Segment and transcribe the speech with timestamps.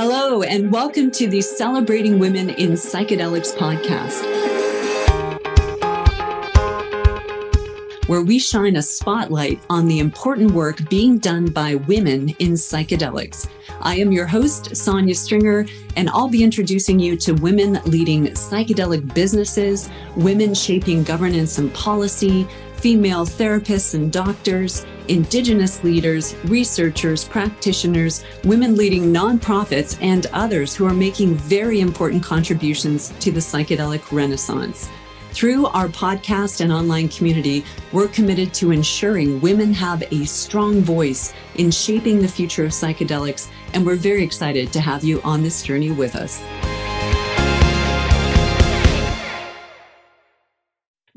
[0.00, 4.22] Hello, and welcome to the Celebrating Women in Psychedelics podcast,
[8.06, 13.48] where we shine a spotlight on the important work being done by women in psychedelics.
[13.80, 15.66] I am your host, Sonia Stringer,
[15.96, 22.46] and I'll be introducing you to women leading psychedelic businesses, women shaping governance and policy,
[22.78, 30.94] female therapists and doctors, Indigenous leaders, researchers, practitioners, women leading nonprofits, and others who are
[30.94, 34.88] making very important contributions to the psychedelic renaissance.
[35.32, 41.32] Through our podcast and online community, we're committed to ensuring women have a strong voice
[41.56, 45.62] in shaping the future of psychedelics, and we're very excited to have you on this
[45.62, 46.42] journey with us.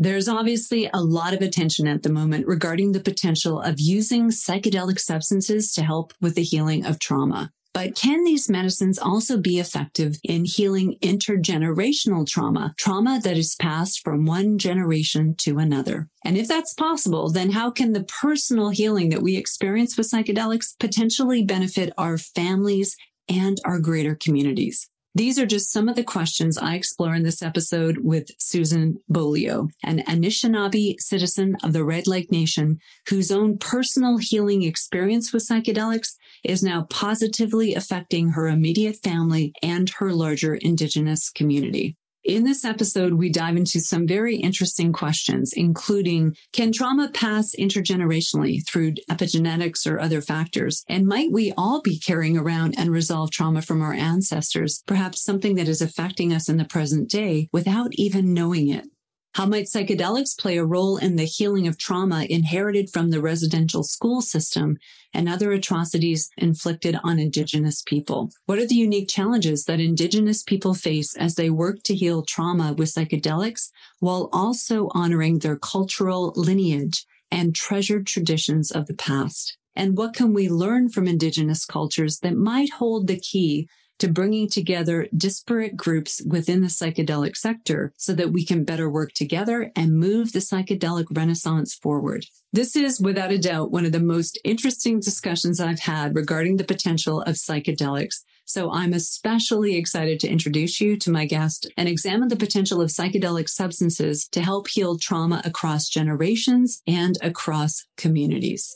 [0.01, 4.97] There's obviously a lot of attention at the moment regarding the potential of using psychedelic
[4.97, 7.51] substances to help with the healing of trauma.
[7.75, 14.01] But can these medicines also be effective in healing intergenerational trauma, trauma that is passed
[14.03, 16.09] from one generation to another?
[16.25, 20.73] And if that's possible, then how can the personal healing that we experience with psychedelics
[20.79, 22.97] potentially benefit our families
[23.29, 24.89] and our greater communities?
[25.13, 29.67] These are just some of the questions I explore in this episode with Susan Beaulieu,
[29.83, 36.15] an Anishinaabe citizen of the Red Lake Nation whose own personal healing experience with psychedelics
[36.45, 41.97] is now positively affecting her immediate family and her larger Indigenous community.
[42.23, 48.63] In this episode, we dive into some very interesting questions, including can trauma pass intergenerationally
[48.67, 50.83] through epigenetics or other factors?
[50.87, 55.67] And might we all be carrying around unresolved trauma from our ancestors, perhaps something that
[55.67, 58.85] is affecting us in the present day without even knowing it?
[59.33, 63.81] How might psychedelics play a role in the healing of trauma inherited from the residential
[63.81, 64.77] school system
[65.13, 68.29] and other atrocities inflicted on Indigenous people?
[68.45, 72.73] What are the unique challenges that Indigenous people face as they work to heal trauma
[72.73, 73.69] with psychedelics
[73.99, 79.57] while also honoring their cultural lineage and treasured traditions of the past?
[79.77, 84.49] And what can we learn from Indigenous cultures that might hold the key to bringing
[84.49, 89.97] together disparate groups within the psychedelic sector so that we can better work together and
[89.97, 92.25] move the psychedelic renaissance forward.
[92.53, 96.63] This is without a doubt one of the most interesting discussions I've had regarding the
[96.63, 98.23] potential of psychedelics.
[98.45, 102.89] So I'm especially excited to introduce you to my guest and examine the potential of
[102.89, 108.75] psychedelic substances to help heal trauma across generations and across communities.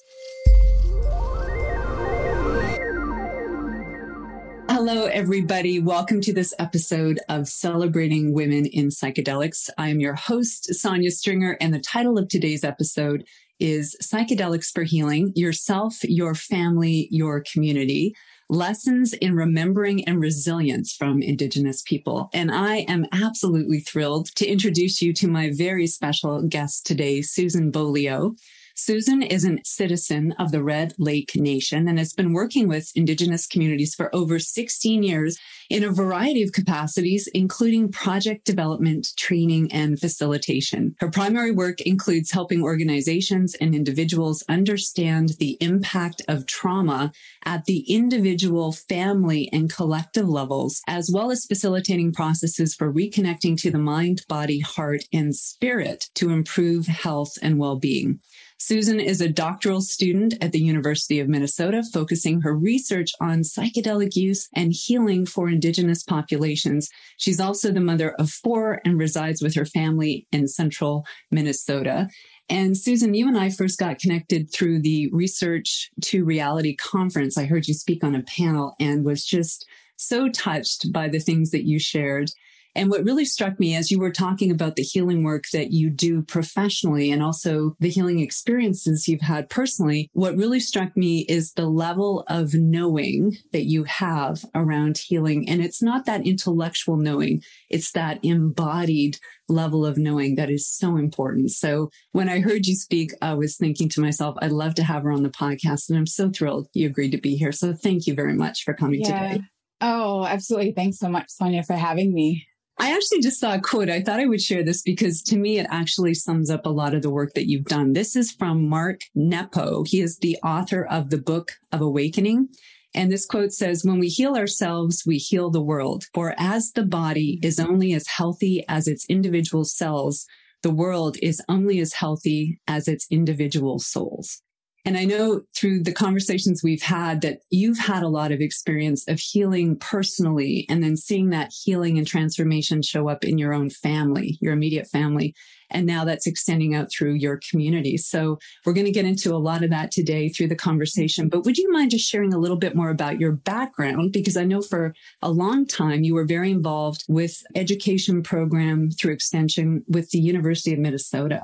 [4.77, 5.79] Hello, everybody.
[5.79, 9.69] Welcome to this episode of Celebrating Women in Psychedelics.
[9.77, 13.23] I am your host, Sonia Stringer, and the title of today's episode
[13.57, 18.13] is Psychedelics for Healing Yourself, Your Family, Your Community
[18.49, 22.29] Lessons in Remembering and Resilience from Indigenous People.
[22.33, 27.71] And I am absolutely thrilled to introduce you to my very special guest today, Susan
[27.71, 28.35] Beaulieu.
[28.77, 33.47] Susan is a citizen of the Red Lake Nation and has been working with Indigenous
[33.47, 35.37] communities for over 16 years
[35.69, 40.93] in a variety of capacities, including project development, training, and facilitation.
[40.99, 47.13] Her primary work includes helping organizations and individuals understand the impact of trauma
[47.45, 53.71] at the individual, family, and collective levels, as well as facilitating processes for reconnecting to
[53.71, 58.19] the mind, body, heart, and spirit to improve health and well-being.
[58.57, 64.15] Susan is a doctoral student at the University of Minnesota, focusing her research on psychedelic
[64.15, 66.89] use and healing for Indigenous populations.
[67.17, 72.07] She's also the mother of four and resides with her family in central Minnesota.
[72.47, 77.37] And Susan, you and I first got connected through the Research to Reality conference.
[77.37, 79.65] I heard you speak on a panel and was just
[79.97, 82.29] so touched by the things that you shared.
[82.75, 85.89] And what really struck me as you were talking about the healing work that you
[85.89, 91.53] do professionally and also the healing experiences you've had personally, what really struck me is
[91.53, 95.47] the level of knowing that you have around healing.
[95.49, 99.17] And it's not that intellectual knowing, it's that embodied
[99.47, 101.51] level of knowing that is so important.
[101.51, 105.03] So when I heard you speak, I was thinking to myself, I'd love to have
[105.03, 105.89] her on the podcast.
[105.89, 107.51] And I'm so thrilled you agreed to be here.
[107.51, 109.33] So thank you very much for coming yeah.
[109.33, 109.43] today.
[109.81, 110.71] Oh, absolutely.
[110.71, 112.47] Thanks so much, Sonia, for having me.
[112.77, 113.89] I actually just saw a quote.
[113.89, 116.93] I thought I would share this because to me, it actually sums up a lot
[116.93, 117.93] of the work that you've done.
[117.93, 119.83] This is from Mark Nepo.
[119.85, 122.49] He is the author of the book of awakening.
[122.93, 126.05] And this quote says, when we heal ourselves, we heal the world.
[126.13, 130.25] For as the body is only as healthy as its individual cells,
[130.61, 134.41] the world is only as healthy as its individual souls.
[134.87, 139.07] And I know through the conversations we've had that you've had a lot of experience
[139.07, 143.71] of healing personally and then seeing that healing and transformation show up in your own
[143.71, 145.33] family, your immediate family.
[145.71, 147.97] And now that's extending out through your community.
[147.97, 151.29] So we're going to get into a lot of that today through the conversation.
[151.29, 154.13] But would you mind just sharing a little bit more about your background?
[154.13, 154.93] Because I know for
[155.23, 160.73] a long time you were very involved with education program through extension with the University
[160.73, 161.41] of Minnesota.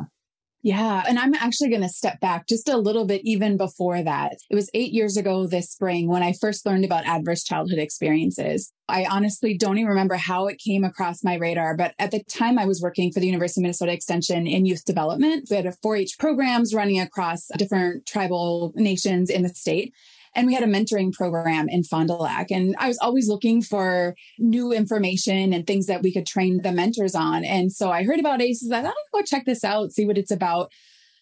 [0.64, 1.04] Yeah.
[1.08, 4.38] And I'm actually going to step back just a little bit even before that.
[4.50, 8.72] It was eight years ago this spring when I first learned about adverse childhood experiences.
[8.88, 12.60] I honestly don't even remember how it came across my radar, but at the time
[12.60, 15.48] I was working for the University of Minnesota Extension in youth development.
[15.50, 19.94] We had a 4 H programs running across different tribal nations in the state.
[20.36, 22.52] And we had a mentoring program in Fond du Lac.
[22.52, 26.72] And I was always looking for new information and things that we could train the
[26.72, 27.44] mentors on.
[27.44, 28.72] And so I heard about ACEs.
[28.72, 30.72] I thought, I'll go check this out, see what it's about.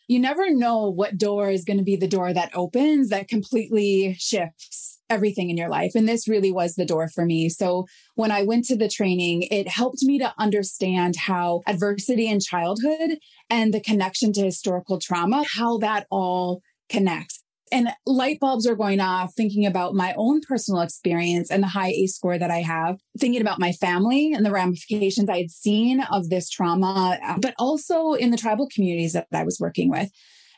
[0.08, 4.16] You never know what door is going to be the door that opens that completely
[4.20, 5.94] shifts everything in your life.
[5.96, 7.50] And this really was the door for me.
[7.50, 7.86] So
[8.16, 13.18] when I went to the training, it helped me to understand how adversity in childhood
[13.50, 19.00] and the connection to historical trauma, how that all connects and light bulbs are going
[19.00, 23.00] off thinking about my own personal experience and the high ACE score that I have,
[23.20, 27.54] thinking about my family and the ramifications I had seen of this trauma, uh, but
[27.60, 30.10] also in the tribal communities that I was working with.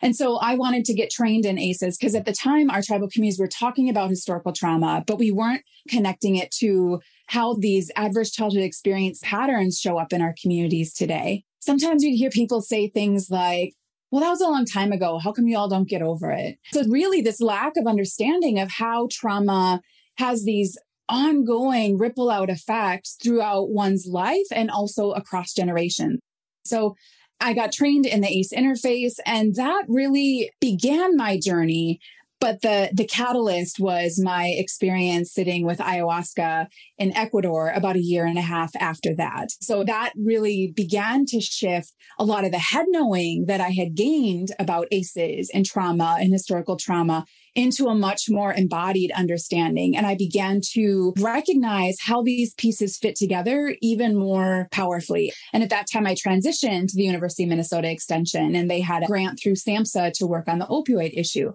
[0.02, 3.08] And so I wanted to get trained in ACEs because at the time our tribal
[3.08, 8.32] communities were talking about historical trauma, but we weren't connecting it to how these adverse
[8.32, 11.44] childhood experience patterns show up in our communities today.
[11.60, 13.74] Sometimes you'd hear people say things like,
[14.12, 15.20] well, that was a long time ago.
[15.20, 16.58] How come you all don't get over it?
[16.74, 19.82] So, really, this lack of understanding of how trauma
[20.18, 20.78] has these
[21.08, 26.20] ongoing ripple out effects throughout one's life and also across generations.
[26.66, 26.96] So,
[27.40, 32.00] I got trained in the ACE interface, and that really began my journey
[32.42, 36.66] but the the catalyst was my experience sitting with ayahuasca
[36.98, 39.52] in Ecuador about a year and a half after that.
[39.62, 43.96] So that really began to shift a lot of the head knowing that I had
[43.96, 49.96] gained about ACEs and trauma and historical trauma into a much more embodied understanding.
[49.96, 55.34] And I began to recognize how these pieces fit together even more powerfully.
[55.54, 59.04] And at that time, I transitioned to the University of Minnesota Extension, and they had
[59.04, 61.52] a grant through SAMHSA to work on the opioid issue.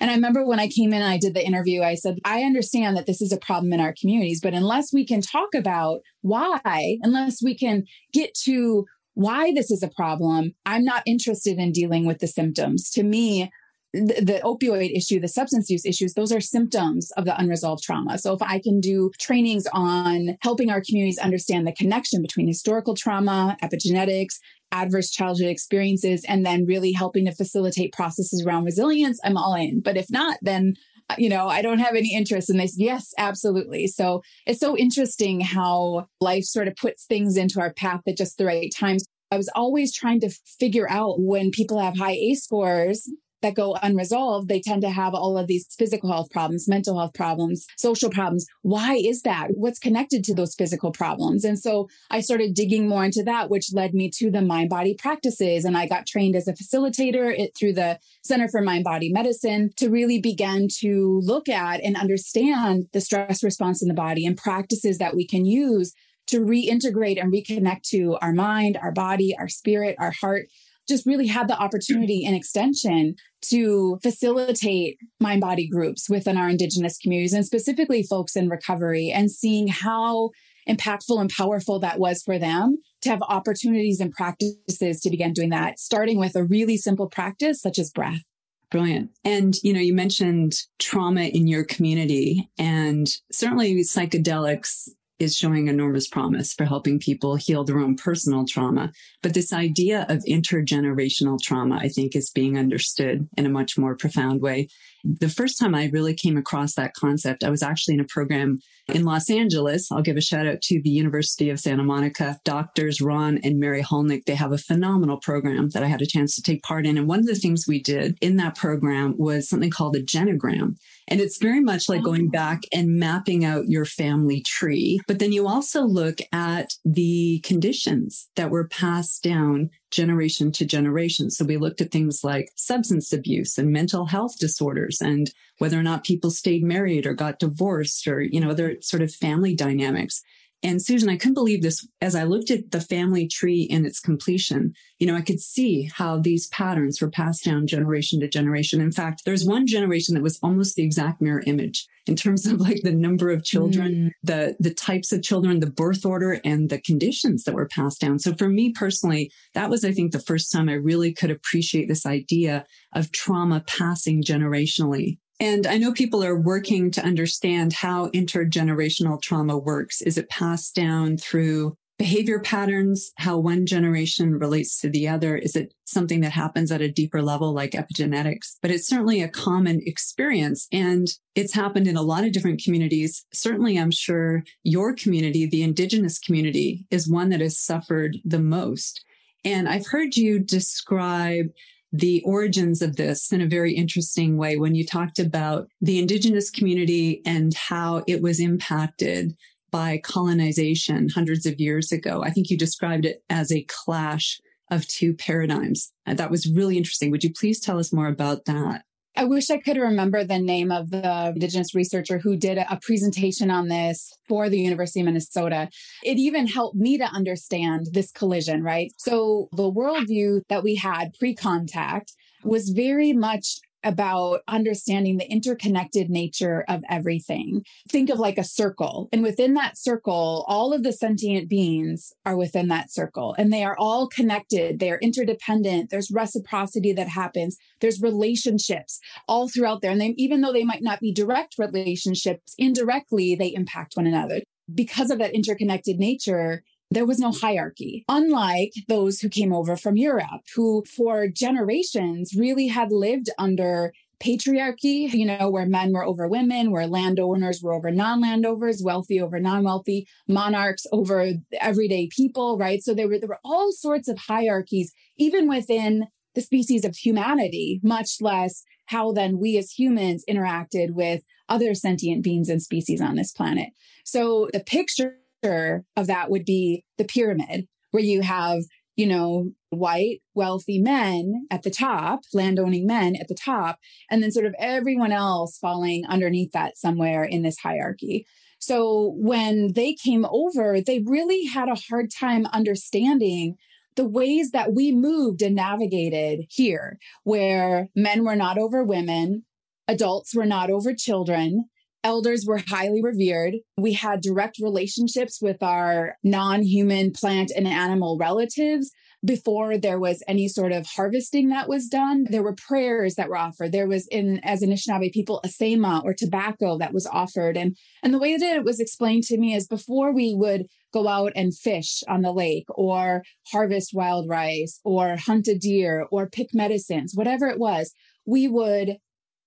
[0.00, 2.42] And I remember when I came in and I did the interview, I said, I
[2.42, 6.00] understand that this is a problem in our communities, but unless we can talk about
[6.22, 11.72] why, unless we can get to why this is a problem, I'm not interested in
[11.72, 12.90] dealing with the symptoms.
[12.90, 13.50] To me,
[13.92, 18.18] the, the, opioid issue, the substance use issues, those are symptoms of the unresolved trauma.
[18.18, 22.94] So if I can do trainings on helping our communities understand the connection between historical
[22.94, 24.34] trauma, epigenetics,
[24.72, 29.80] adverse childhood experiences and then really helping to facilitate processes around resilience, I'm all in.
[29.80, 30.74] But if not, then
[31.16, 32.52] you know, I don't have any interest.
[32.52, 33.86] They said, yes, absolutely.
[33.86, 38.36] So it's so interesting how life sort of puts things into our path at just
[38.36, 39.04] the right times.
[39.30, 40.30] I was always trying to
[40.60, 43.10] figure out when people have high ACE scores,
[43.42, 47.14] that go unresolved, they tend to have all of these physical health problems, mental health
[47.14, 48.46] problems, social problems.
[48.62, 49.48] Why is that?
[49.52, 51.44] What's connected to those physical problems?
[51.44, 54.94] And so I started digging more into that, which led me to the mind body
[54.98, 55.64] practices.
[55.64, 59.70] And I got trained as a facilitator it, through the Center for Mind Body Medicine
[59.76, 64.36] to really begin to look at and understand the stress response in the body and
[64.36, 65.92] practices that we can use
[66.26, 70.46] to reintegrate and reconnect to our mind, our body, our spirit, our heart
[70.88, 76.98] just really had the opportunity in extension to facilitate mind body groups within our indigenous
[76.98, 80.30] communities and specifically folks in recovery and seeing how
[80.68, 85.50] impactful and powerful that was for them to have opportunities and practices to begin doing
[85.50, 88.22] that starting with a really simple practice such as breath
[88.70, 89.10] Brilliant.
[89.24, 96.08] And, you know, you mentioned trauma in your community and certainly psychedelics is showing enormous
[96.08, 98.92] promise for helping people heal their own personal trauma.
[99.22, 103.96] But this idea of intergenerational trauma, I think, is being understood in a much more
[103.96, 104.68] profound way.
[105.08, 108.58] The first time I really came across that concept, I was actually in a program
[108.88, 109.90] in Los Angeles.
[109.90, 113.82] I'll give a shout out to the University of Santa Monica, doctors Ron and Mary
[113.82, 114.24] Hulnick.
[114.26, 116.98] They have a phenomenal program that I had a chance to take part in.
[116.98, 120.76] And one of the things we did in that program was something called a genogram.
[121.08, 122.30] And it's very much like going oh.
[122.30, 125.00] back and mapping out your family tree.
[125.08, 131.30] But then you also look at the conditions that were passed down generation to generation.
[131.30, 135.82] So we looked at things like substance abuse and mental health disorders and whether or
[135.82, 140.22] not people stayed married or got divorced or, you know, other sort of family dynamics.
[140.62, 144.00] And Susan, I couldn't believe this as I looked at the family tree in its
[144.00, 144.72] completion.
[144.98, 148.80] You know, I could see how these patterns were passed down generation to generation.
[148.80, 152.60] In fact, there's one generation that was almost the exact mirror image in terms of
[152.60, 154.10] like the number of children, mm.
[154.22, 158.18] the the types of children, the birth order and the conditions that were passed down.
[158.18, 161.86] So for me personally, that was I think the first time I really could appreciate
[161.86, 165.18] this idea of trauma passing generationally.
[165.40, 170.02] And I know people are working to understand how intergenerational trauma works.
[170.02, 175.36] Is it passed down through behavior patterns, how one generation relates to the other?
[175.36, 178.56] Is it something that happens at a deeper level like epigenetics?
[178.62, 183.24] But it's certainly a common experience and it's happened in a lot of different communities.
[183.32, 189.04] Certainly, I'm sure your community, the indigenous community, is one that has suffered the most.
[189.44, 191.46] And I've heard you describe
[191.92, 196.50] the origins of this in a very interesting way when you talked about the indigenous
[196.50, 199.34] community and how it was impacted
[199.70, 202.22] by colonization hundreds of years ago.
[202.22, 204.40] I think you described it as a clash
[204.70, 205.92] of two paradigms.
[206.06, 207.10] That was really interesting.
[207.10, 208.82] Would you please tell us more about that?
[209.18, 213.50] I wish I could remember the name of the Indigenous researcher who did a presentation
[213.50, 215.68] on this for the University of Minnesota.
[216.04, 218.92] It even helped me to understand this collision, right?
[218.96, 222.12] So the worldview that we had pre contact
[222.44, 227.62] was very much about understanding the interconnected nature of everything.
[227.88, 229.08] Think of like a circle.
[229.12, 233.64] And within that circle, all of the sentient beings are within that circle and they
[233.64, 234.78] are all connected.
[234.78, 235.90] They are interdependent.
[235.90, 237.56] There's reciprocity that happens.
[237.80, 239.92] There's relationships all throughout there.
[239.92, 244.40] And even though they might not be direct relationships, indirectly, they impact one another.
[244.72, 249.96] Because of that interconnected nature, there was no hierarchy, unlike those who came over from
[249.96, 256.26] Europe, who for generations really had lived under patriarchy, you know, where men were over
[256.26, 262.58] women, where landowners were over non landowners, wealthy over non wealthy, monarchs over everyday people,
[262.58, 262.82] right?
[262.82, 267.80] So there were, there were all sorts of hierarchies, even within the species of humanity,
[267.82, 273.16] much less how then we as humans interacted with other sentient beings and species on
[273.16, 273.68] this planet.
[274.04, 278.62] So the picture of that would be the pyramid, where you have,
[278.96, 283.78] you know, white, wealthy men at the top, landowning men at the top,
[284.10, 288.26] and then sort of everyone else falling underneath that somewhere in this hierarchy.
[288.58, 293.56] So when they came over, they really had a hard time understanding
[293.94, 299.44] the ways that we moved and navigated here, where men were not over women,
[299.86, 301.64] adults were not over children,
[302.04, 303.54] elders were highly revered.
[303.76, 308.90] We had direct relationships with our non human plant and animal relatives.
[309.24, 313.36] Before there was any sort of harvesting that was done, there were prayers that were
[313.36, 313.72] offered.
[313.72, 317.56] There was in, as Anishinaabe people, a asema or tobacco that was offered.
[317.56, 321.08] And, and the way that it was explained to me is before we would go
[321.08, 326.30] out and fish on the lake or harvest wild rice or hunt a deer or
[326.30, 327.92] pick medicines, whatever it was,
[328.24, 328.98] we would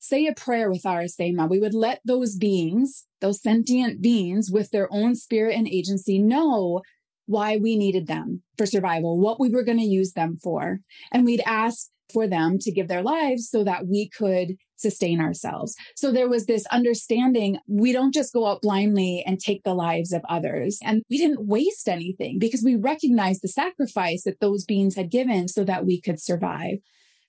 [0.02, 1.50] say a prayer with our Asema.
[1.50, 6.82] We would let those beings, those sentient beings with their own spirit and agency know
[7.28, 10.80] why we needed them for survival, what we were going to use them for.
[11.14, 15.76] And we'd ask for them to give their lives so that we could sustain ourselves.
[15.96, 20.12] So there was this understanding we don't just go out blindly and take the lives
[20.12, 20.80] of others.
[20.84, 25.48] And we didn't waste anything because we recognized the sacrifice that those beings had given
[25.48, 26.80] so that we could survive.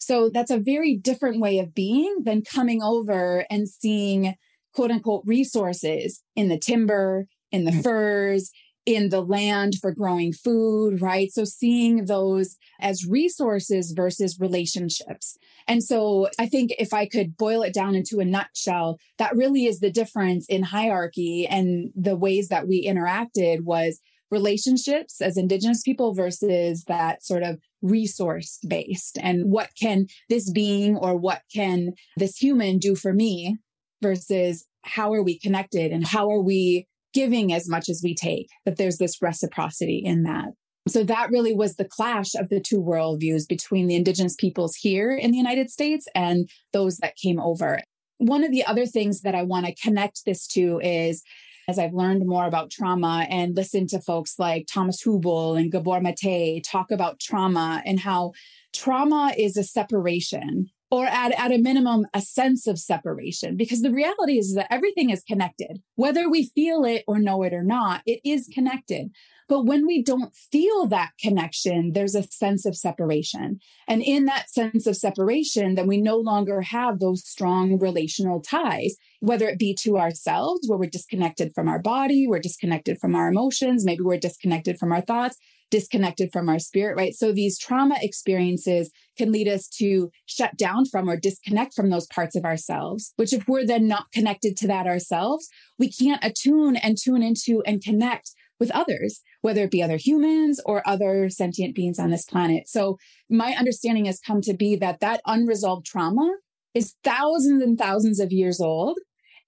[0.02, 4.34] So that's a very different way of being than coming over and seeing
[4.74, 7.82] quote unquote resources in the timber, in the mm.
[7.84, 8.50] furs,
[8.84, 11.32] in the land for growing food, right?
[11.32, 15.36] So seeing those as resources versus relationships.
[15.68, 19.66] And so I think if I could boil it down into a nutshell, that really
[19.66, 24.00] is the difference in hierarchy and the ways that we interacted was
[24.32, 30.96] relationships as indigenous people versus that sort of resource based and what can this being
[30.96, 33.58] or what can this human do for me
[34.00, 38.48] versus how are we connected and how are we giving as much as we take
[38.64, 40.46] that there's this reciprocity in that.
[40.88, 45.12] So that really was the clash of the two worldviews between the indigenous peoples here
[45.12, 47.80] in the united states and those that came over.
[48.18, 51.22] One of the other things that i want to connect this to is
[51.68, 56.00] as I've learned more about trauma and listened to folks like Thomas Hübl and Gabor
[56.00, 58.32] Mate talk about trauma and how
[58.72, 63.56] trauma is a separation or at, at a minimum, a sense of separation.
[63.56, 65.80] Because the reality is that everything is connected.
[65.94, 69.10] Whether we feel it or know it or not, it is connected.
[69.52, 73.60] But when we don't feel that connection, there's a sense of separation.
[73.86, 78.96] And in that sense of separation, then we no longer have those strong relational ties,
[79.20, 83.28] whether it be to ourselves, where we're disconnected from our body, we're disconnected from our
[83.28, 85.36] emotions, maybe we're disconnected from our thoughts,
[85.70, 87.12] disconnected from our spirit, right?
[87.12, 92.06] So these trauma experiences can lead us to shut down from or disconnect from those
[92.06, 96.76] parts of ourselves, which if we're then not connected to that ourselves, we can't attune
[96.76, 98.30] and tune into and connect
[98.62, 102.68] with others, whether it be other humans or other sentient beings on this planet.
[102.68, 102.96] So
[103.28, 106.36] my understanding has come to be that that unresolved trauma
[106.72, 108.98] is thousands and thousands of years old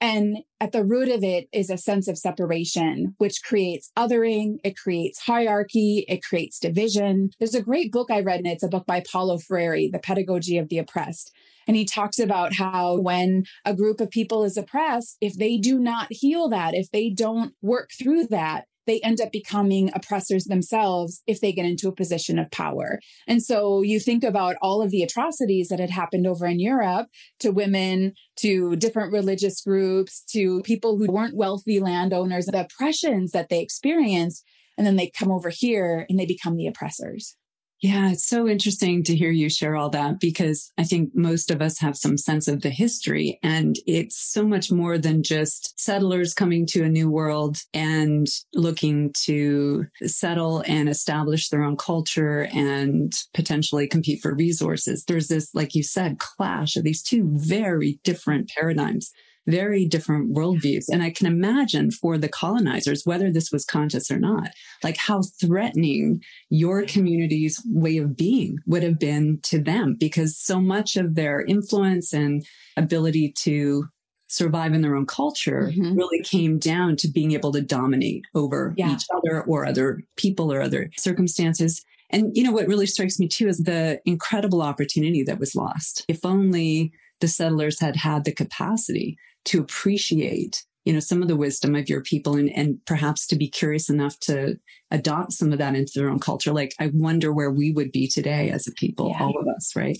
[0.00, 4.76] and at the root of it is a sense of separation, which creates othering, it
[4.76, 7.30] creates hierarchy, it creates division.
[7.38, 10.59] There's a great book I read, and it's a book by Paulo Freire, The Pedagogy
[10.59, 11.33] of the Oppressed.
[11.66, 15.78] And he talks about how when a group of people is oppressed, if they do
[15.78, 21.22] not heal that, if they don't work through that, they end up becoming oppressors themselves
[21.26, 23.00] if they get into a position of power.
[23.26, 27.08] And so you think about all of the atrocities that had happened over in Europe
[27.40, 33.48] to women, to different religious groups, to people who weren't wealthy landowners, the oppressions that
[33.48, 34.44] they experienced.
[34.76, 37.36] And then they come over here and they become the oppressors.
[37.84, 41.60] Yeah, it's so interesting to hear you share all that because I think most of
[41.60, 46.32] us have some sense of the history and it's so much more than just settlers
[46.32, 53.12] coming to a new world and looking to settle and establish their own culture and
[53.34, 55.04] potentially compete for resources.
[55.04, 59.12] There's this, like you said, clash of these two very different paradigms
[59.46, 60.84] very different worldviews.
[60.90, 64.48] And I can imagine for the colonizers, whether this was conscious or not,
[64.82, 70.60] like how threatening your community's way of being would have been to them because so
[70.60, 72.46] much of their influence and
[72.76, 73.86] ability to
[74.28, 75.94] survive in their own culture mm-hmm.
[75.94, 78.92] really came down to being able to dominate over yeah.
[78.92, 81.84] each other or other people or other circumstances.
[82.10, 86.04] And, you know, what really strikes me too is the incredible opportunity that was lost.
[86.08, 91.36] If only the settlers had had the capacity to appreciate you know some of the
[91.36, 94.58] wisdom of your people and and perhaps to be curious enough to
[94.90, 96.52] adopt some of that into their own culture.
[96.52, 99.24] Like i wonder where we would be today as a people yeah.
[99.24, 99.98] all of us right?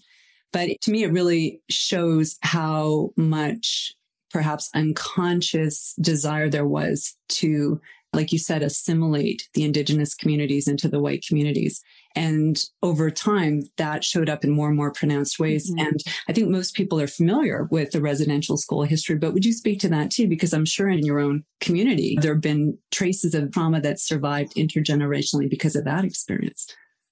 [0.53, 3.93] But to me it really shows how much
[4.31, 7.81] perhaps unconscious desire there was to
[8.13, 11.83] like you said assimilate the indigenous communities into the white communities
[12.15, 15.71] and over time, that showed up in more and more pronounced ways.
[15.71, 15.87] Mm-hmm.
[15.87, 19.53] And I think most people are familiar with the residential school history, but would you
[19.53, 20.29] speak to that too?
[20.29, 24.55] Because I'm sure in your own community, there have been traces of trauma that survived
[24.55, 26.67] intergenerationally because of that experience.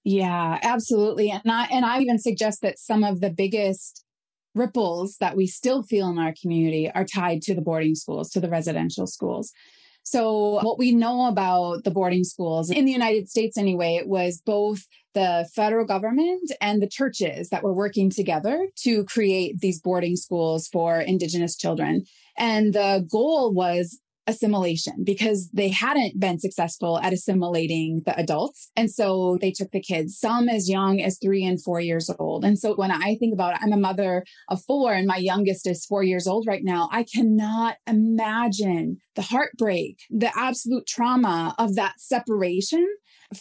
[0.04, 1.30] Yeah, absolutely.
[1.30, 4.04] And I, and I even suggest that some of the biggest
[4.54, 8.40] ripples that we still feel in our community are tied to the boarding schools, to
[8.40, 9.52] the residential schools.
[10.04, 14.42] So, what we know about the boarding schools in the United States, anyway, it was
[14.44, 20.16] both the federal government and the churches that were working together to create these boarding
[20.16, 22.04] schools for Indigenous children.
[22.36, 28.70] And the goal was assimilation because they hadn't been successful at assimilating the adults.
[28.76, 32.44] And so they took the kids, some as young as three and four years old.
[32.44, 35.66] And so when I think about it, I'm a mother of four and my youngest
[35.66, 36.88] is four years old right now.
[36.92, 42.86] I cannot imagine the heartbreak, the absolute trauma of that separation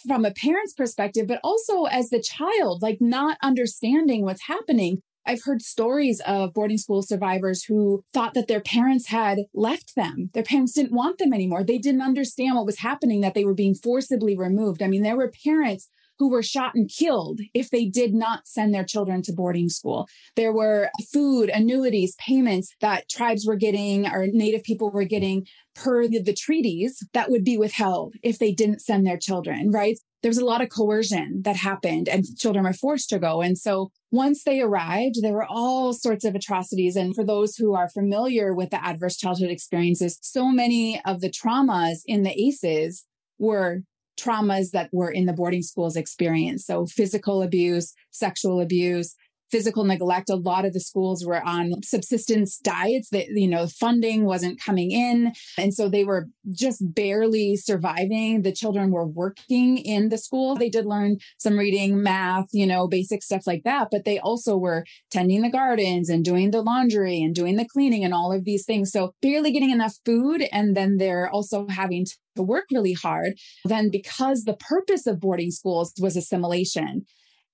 [0.08, 5.02] from a parent's perspective, but also as the child, like not understanding what's happening.
[5.26, 10.30] I've heard stories of boarding school survivors who thought that their parents had left them.
[10.34, 11.64] Their parents didn't want them anymore.
[11.64, 14.82] They didn't understand what was happening, that they were being forcibly removed.
[14.82, 15.90] I mean, there were parents
[16.22, 20.08] who were shot and killed if they did not send their children to boarding school.
[20.36, 26.08] There were food, annuities, payments that tribes were getting or Native people were getting per
[26.08, 29.98] the, the treaties that would be withheld if they didn't send their children, right?
[30.22, 33.42] There was a lot of coercion that happened and children were forced to go.
[33.42, 36.96] And so once they arrived, there were all sorts of atrocities.
[36.96, 41.30] And for those who are familiar with the adverse childhood experiences, so many of the
[41.30, 43.06] traumas in the ACEs
[43.40, 43.82] were
[44.20, 46.66] traumas that were in the boarding schools experience.
[46.66, 49.16] So physical abuse, sexual abuse,
[49.52, 50.30] physical neglect.
[50.30, 54.92] A lot of the schools were on subsistence diets that, you know, funding wasn't coming
[54.92, 55.34] in.
[55.58, 58.42] And so they were just barely surviving.
[58.42, 60.56] The children were working in the school.
[60.56, 64.58] They did learn some reading, math, you know, basic stuff like that, but they also
[64.58, 68.46] were tending the gardens and doing the laundry and doing the cleaning and all of
[68.46, 68.92] these things.
[68.92, 70.44] So barely getting enough food.
[70.52, 73.34] And then they're also having to work really hard.
[73.66, 77.06] Then because the purpose of boarding schools was assimilation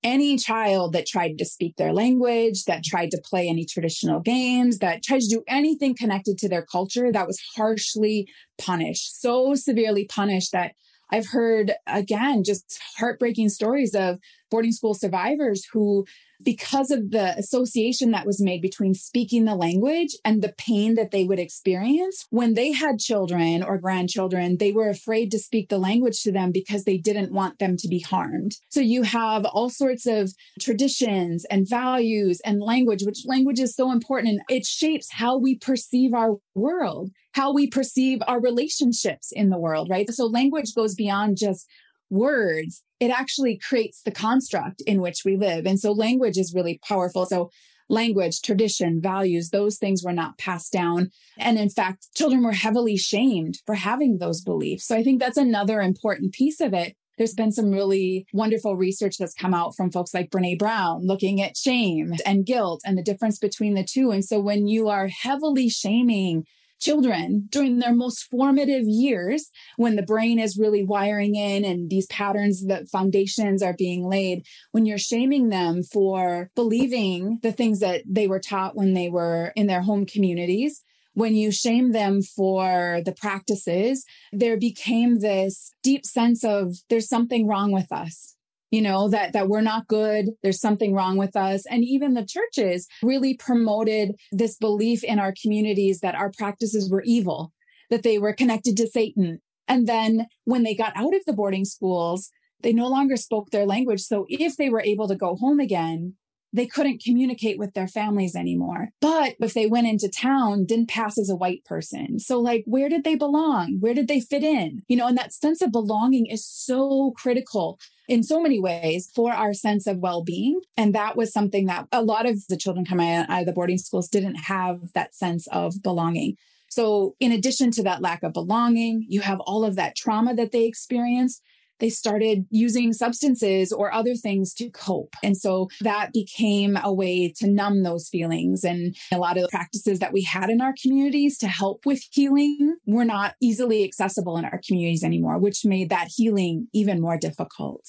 [0.04, 4.80] any child that tried to speak their language, that tried to play any traditional games,
[4.80, 10.06] that tried to do anything connected to their culture, that was harshly punished, so severely
[10.06, 10.74] punished that
[11.12, 14.20] I've heard again just heartbreaking stories of
[14.52, 16.06] boarding school survivors who
[16.44, 21.12] because of the association that was made between speaking the language and the pain that
[21.12, 25.78] they would experience when they had children or grandchildren they were afraid to speak the
[25.78, 28.54] language to them because they didn't want them to be harmed.
[28.70, 33.92] So you have all sorts of traditions and values and language which language is so
[33.92, 39.50] important and it shapes how we perceive our world how we perceive our relationships in
[39.50, 40.10] the world right?
[40.10, 41.68] So language goes beyond just
[42.10, 45.66] words, it actually creates the construct in which we live.
[45.66, 47.26] And so language is really powerful.
[47.26, 47.50] So
[47.90, 51.10] language, tradition, values, those things were not passed down.
[51.38, 54.88] And in fact, children were heavily shamed for having those beliefs.
[54.88, 56.96] So I think that's another important piece of it.
[57.18, 61.42] There's been some really wonderful research that's come out from folks like Brene Brown looking
[61.42, 64.12] at shame and guilt and the difference between the two.
[64.12, 66.44] And so when you are heavily shaming
[66.80, 72.08] children during their most formative years when the brain is really wiring in and these
[72.08, 78.04] patterns the foundations are being laid when you're shaming them for believing the things that
[78.08, 83.02] they were taught when they were in their home communities when you shame them for
[83.06, 88.37] the practices there became this deep sense of there's something wrong with us
[88.72, 91.66] you know that that we're not good there's something wrong with us.
[91.70, 97.04] And even the churches really promoted this belief in our communities that our practices were
[97.04, 97.54] evil
[97.90, 99.40] that they were connected to satan.
[99.68, 103.68] And then when they got out of the boarding schools they no longer spoke their
[103.68, 104.02] language.
[104.02, 106.16] So if they were able to go home again
[106.54, 108.90] they couldn't communicate with their families anymore.
[109.02, 112.20] But if they went into town, didn't pass as a white person.
[112.20, 113.78] So like, where did they belong?
[113.80, 114.84] Where did they fit in?
[114.88, 119.34] You know, and that sense of belonging is so critical in so many ways for
[119.34, 120.62] our sense of well-being.
[120.78, 123.78] And that was something that a lot of the children coming out of the boarding
[123.78, 126.38] schools didn't have that sense of belonging.
[126.70, 130.52] So in addition to that lack of belonging, you have all of that trauma that
[130.52, 131.42] they experienced
[131.80, 135.16] they started using substances or other things to cope.
[135.24, 138.64] And so that became a way to numb those feelings.
[138.64, 142.02] And a lot of the practices that we had in our communities to help with
[142.12, 147.18] healing were not easily accessible in our communities anymore, which made that healing even more
[147.18, 147.82] difficult.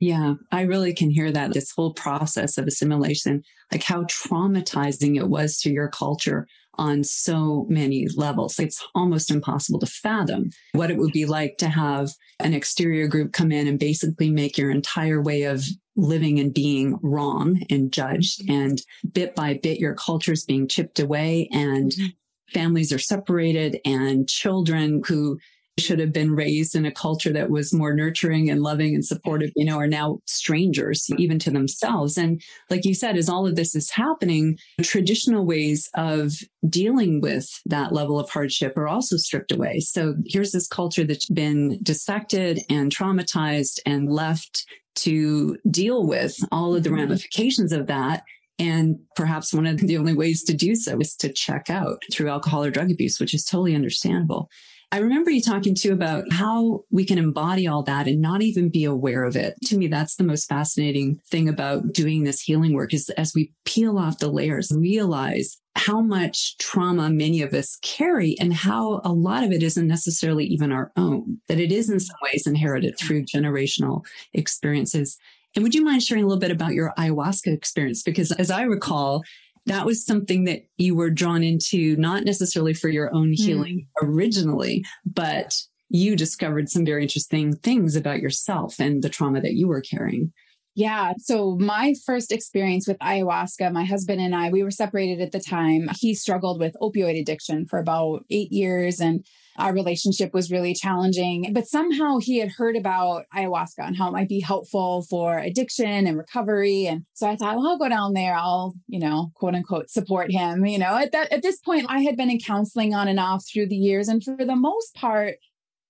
[0.00, 1.52] Yeah, I really can hear that.
[1.54, 7.66] This whole process of assimilation, like how traumatizing it was to your culture on so
[7.68, 8.58] many levels.
[8.58, 13.32] It's almost impossible to fathom what it would be like to have an exterior group
[13.32, 15.64] come in and basically make your entire way of
[15.96, 18.42] living and being wrong and judged.
[18.48, 22.06] And bit by bit, your culture is being chipped away and mm-hmm.
[22.52, 25.38] families are separated and children who
[25.78, 29.50] should have been raised in a culture that was more nurturing and loving and supportive,
[29.56, 32.16] you know, are now strangers even to themselves.
[32.16, 36.32] And like you said, as all of this is happening, traditional ways of
[36.68, 39.80] dealing with that level of hardship are also stripped away.
[39.80, 44.64] So here's this culture that's been dissected and traumatized and left
[44.96, 47.00] to deal with all of the mm-hmm.
[47.00, 48.22] ramifications of that.
[48.60, 52.30] And perhaps one of the only ways to do so is to check out through
[52.30, 54.48] alcohol or drug abuse, which is totally understandable.
[54.92, 58.68] I remember you talking too about how we can embody all that and not even
[58.68, 59.54] be aware of it.
[59.66, 63.52] To me, that's the most fascinating thing about doing this healing work is as we
[63.64, 69.12] peel off the layers, realize how much trauma many of us carry and how a
[69.12, 72.96] lot of it isn't necessarily even our own, that it is in some ways inherited
[72.98, 75.18] through generational experiences.
[75.54, 78.02] And would you mind sharing a little bit about your ayahuasca experience?
[78.02, 79.22] Because as I recall,
[79.66, 84.06] that was something that you were drawn into, not necessarily for your own healing mm.
[84.08, 85.54] originally, but
[85.88, 90.32] you discovered some very interesting things about yourself and the trauma that you were carrying.
[90.74, 91.12] Yeah.
[91.18, 95.38] So my first experience with ayahuasca, my husband and I, we were separated at the
[95.38, 95.88] time.
[96.00, 99.24] He struggled with opioid addiction for about eight years and
[99.56, 101.52] our relationship was really challenging.
[101.52, 106.08] But somehow he had heard about ayahuasca and how it might be helpful for addiction
[106.08, 106.86] and recovery.
[106.86, 108.34] And so I thought, well, I'll go down there.
[108.34, 110.66] I'll, you know, quote unquote, support him.
[110.66, 113.44] You know, at that at this point, I had been in counseling on and off
[113.46, 114.08] through the years.
[114.08, 115.36] And for the most part,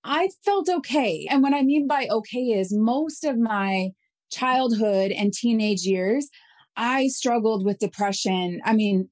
[0.04, 1.26] I felt okay.
[1.30, 3.92] And what I mean by okay is most of my
[4.34, 6.28] childhood and teenage years,
[6.76, 8.60] I struggled with depression.
[8.64, 9.08] I mean,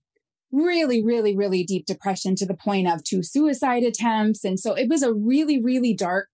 [0.50, 4.44] really, really, really deep depression to the point of two suicide attempts.
[4.44, 6.28] And so it was a really, really dark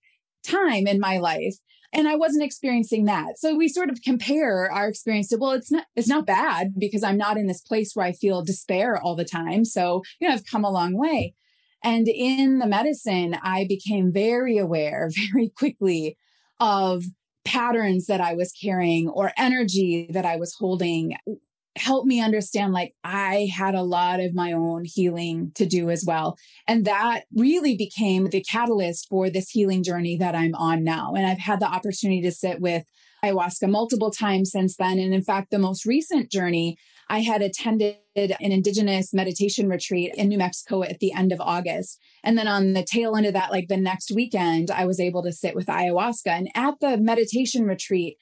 [0.44, 1.54] time in my life.
[1.92, 3.38] And I wasn't experiencing that.
[3.38, 7.02] So we sort of compare our experience to, well, it's not, it's not bad because
[7.02, 9.64] I'm not in this place where I feel despair all the time.
[9.64, 11.34] So, you know, I've come a long way.
[11.82, 16.18] And in the medicine, I became very aware very quickly
[16.60, 17.04] of
[17.48, 21.16] patterns that I was carrying or energy that I was holding
[21.76, 26.04] helped me understand like I had a lot of my own healing to do as
[26.06, 26.36] well.
[26.66, 31.14] And that really became the catalyst for this healing journey that I'm on now.
[31.14, 32.84] And I've had the opportunity to sit with
[33.24, 34.98] ayahuasca multiple times since then.
[34.98, 36.76] And in fact, the most recent journey,
[37.10, 41.98] I had attended an indigenous meditation retreat in New Mexico at the end of August.
[42.22, 45.22] And then on the tail end of that, like the next weekend, I was able
[45.22, 46.26] to sit with ayahuasca.
[46.26, 48.18] And at the meditation retreat,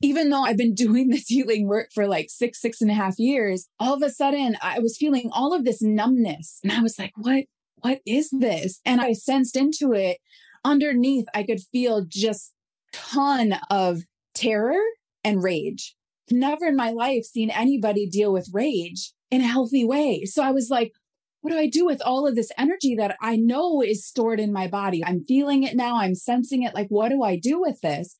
[0.00, 3.18] even though I've been doing this healing work for like six, six and a half
[3.18, 6.60] years, all of a sudden I was feeling all of this numbness.
[6.62, 7.44] And I was like, what,
[7.76, 8.80] what is this?
[8.84, 10.18] And I sensed into it
[10.64, 12.52] underneath, I could feel just
[12.92, 14.02] ton of
[14.34, 14.80] terror
[15.22, 15.94] and rage.
[16.30, 20.24] Never in my life seen anybody deal with rage in a healthy way.
[20.24, 20.92] So I was like,
[21.40, 24.52] what do I do with all of this energy that I know is stored in
[24.52, 25.04] my body?
[25.04, 25.98] I'm feeling it now.
[25.98, 26.74] I'm sensing it.
[26.74, 28.16] Like, what do I do with this?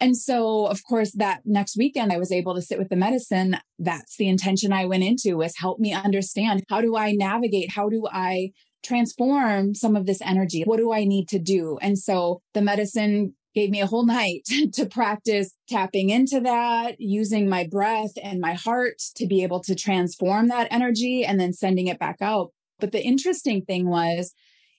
[0.00, 3.56] And so, of course, that next weekend, I was able to sit with the medicine.
[3.80, 7.72] That's the intention I went into was help me understand how do I navigate?
[7.72, 8.52] How do I
[8.84, 10.62] transform some of this energy?
[10.64, 11.78] What do I need to do?
[11.82, 17.48] And so the medicine gave me a whole night to practice tapping into that, using
[17.48, 21.86] my breath and my heart to be able to transform that energy and then sending
[21.86, 22.52] it back out.
[22.78, 24.34] But the interesting thing was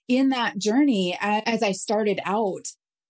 [0.07, 2.67] in that journey, as I started out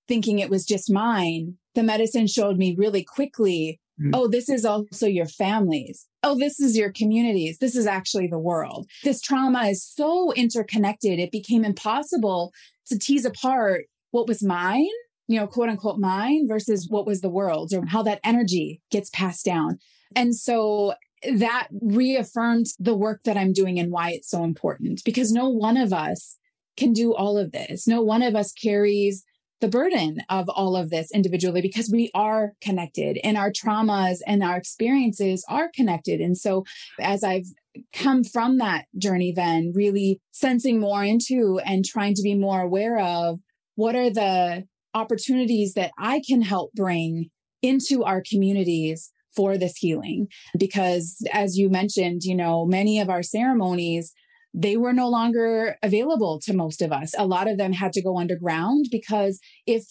[0.08, 4.12] thinking it was just mine, the medicine showed me really quickly mm.
[4.14, 6.08] oh, this is also your families.
[6.24, 7.60] Oh, this is your communities.
[7.60, 8.88] This is actually the world.
[9.04, 12.52] This trauma is so interconnected, it became impossible
[12.88, 14.88] to tease apart what was mine,
[15.30, 19.12] you know, quote unquote mine versus what was the world's or how that energy gets
[19.12, 19.78] passed down.
[20.16, 20.96] And so
[21.38, 25.78] that reaffirmed the work that I'm doing and why it's so important because no one
[25.78, 26.38] of us
[26.78, 27.88] can do all of this.
[27.88, 29.24] No one of us carries
[29.62, 34.42] the burden of all of this individually because we are connected and our traumas and
[34.42, 36.22] our experiences are connected.
[36.22, 36.66] And so
[37.00, 37.46] as I've
[37.94, 42.98] come from that journey, then really sensing more into and trying to be more aware
[42.98, 43.40] of
[43.76, 47.30] what are the opportunities that I can help bring
[47.62, 50.28] into our communities for this healing.
[50.58, 54.14] Because as you mentioned, you know, many of our ceremonies
[54.54, 57.14] they were no longer available to most of us.
[57.18, 59.86] A lot of them had to go underground because if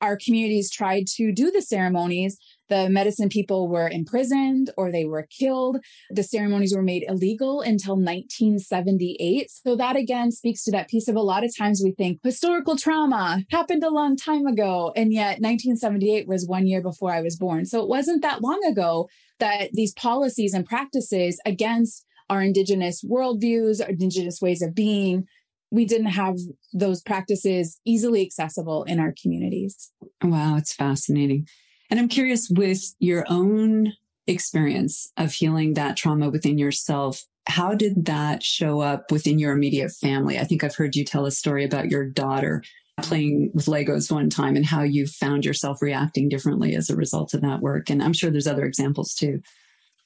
[0.00, 2.36] our communities tried to do the ceremonies,
[2.68, 5.78] the medicine people were imprisoned or they were killed.
[6.10, 9.50] The ceremonies were made illegal until 1978.
[9.50, 12.76] So that again speaks to that piece of a lot of times we think historical
[12.76, 14.92] trauma happened a long time ago.
[14.96, 17.66] And yet 1978 was one year before I was born.
[17.66, 19.08] So it wasn't that long ago
[19.40, 25.26] that these policies and practices against our indigenous worldviews, our indigenous ways of being.
[25.70, 26.36] We didn't have
[26.72, 29.90] those practices easily accessible in our communities.
[30.22, 31.46] Wow, it's fascinating.
[31.94, 33.92] And I'm curious with your own
[34.26, 39.92] experience of healing that trauma within yourself, how did that show up within your immediate
[39.92, 40.36] family?
[40.36, 42.64] I think I've heard you tell a story about your daughter
[43.00, 47.32] playing with Legos one time and how you found yourself reacting differently as a result
[47.32, 47.88] of that work.
[47.88, 49.40] And I'm sure there's other examples too.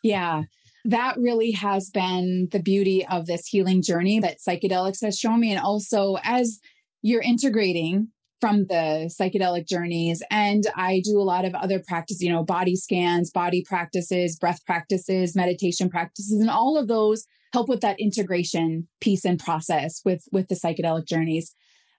[0.02, 0.42] Yeah
[0.84, 5.50] that really has been the beauty of this healing journey that psychedelics has shown me.
[5.50, 6.60] And also, as
[7.02, 8.08] you're integrating
[8.40, 12.76] from the psychedelic journeys, and I do a lot of other practice, you know, body
[12.76, 18.86] scans, body practices, breath practices, meditation practices, and all of those help with that integration
[19.00, 21.54] piece and process with with the psychedelic journeys.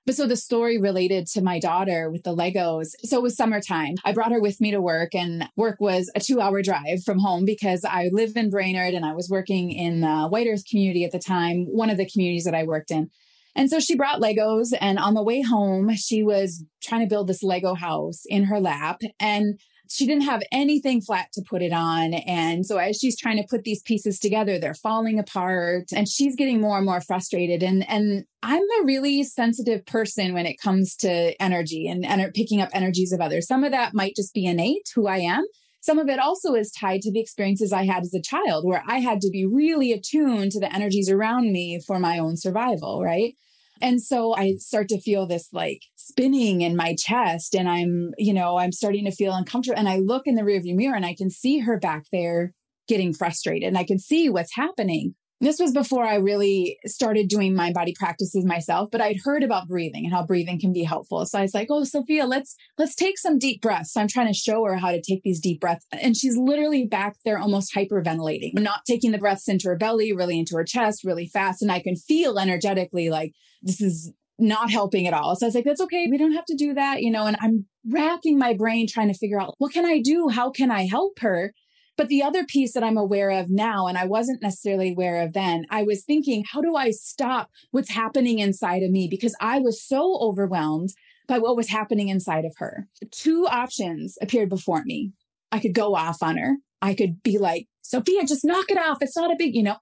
[0.06, 2.94] But so the story related to my daughter with the Legos.
[3.04, 3.94] So it was summertime.
[4.04, 7.20] I brought her with me to work, and work was a two hour drive from
[7.20, 11.04] home because I live in Brainerd and I was working in the White Earth community
[11.04, 13.12] at the time, one of the communities that I worked in.
[13.60, 14.70] And so she brought Legos.
[14.80, 18.58] And on the way home, she was trying to build this Lego house in her
[18.58, 19.02] lap.
[19.20, 22.14] And she didn't have anything flat to put it on.
[22.14, 26.38] And so as she's trying to put these pieces together, they're falling apart and she's
[26.38, 27.62] getting more and more frustrated.
[27.62, 32.62] And, and I'm a really sensitive person when it comes to energy and, and picking
[32.62, 33.46] up energies of others.
[33.46, 35.44] Some of that might just be innate who I am.
[35.82, 38.84] Some of it also is tied to the experiences I had as a child where
[38.88, 43.04] I had to be really attuned to the energies around me for my own survival,
[43.04, 43.36] right?
[43.82, 48.34] And so I start to feel this like spinning in my chest and I'm, you
[48.34, 49.78] know, I'm starting to feel uncomfortable.
[49.78, 52.54] And I look in the rearview mirror and I can see her back there
[52.88, 55.16] getting frustrated and I can see what's happening.
[55.42, 59.70] This was before I really started doing mind body practices myself, but I'd heard about
[59.70, 61.26] breathing and how breathing can be helpful.
[61.26, 64.28] So I was like, "Oh, Sophia, let's let's take some deep breaths." So I'm trying
[64.28, 67.74] to show her how to take these deep breaths, and she's literally back there almost
[67.74, 71.72] hyperventilating, not taking the breaths into her belly, really into her chest, really fast, and
[71.72, 75.36] I can feel energetically like this is not helping at all.
[75.36, 76.08] So I was like, that's okay.
[76.10, 79.18] We don't have to do that, you know, and I'm racking my brain trying to
[79.18, 80.30] figure out what can I do?
[80.30, 81.54] How can I help her?
[82.00, 85.34] But the other piece that I'm aware of now, and I wasn't necessarily aware of
[85.34, 89.10] then, I was thinking, how do I stop what's happening inside of me?
[89.12, 90.92] Because I was so overwhelmed
[91.28, 92.88] by what was happening inside of her.
[93.12, 95.12] Two options appeared before me.
[95.52, 96.56] I could go off on her.
[96.82, 99.00] I could be like, Sophia, just knock it off.
[99.02, 99.76] It's not a big, you know,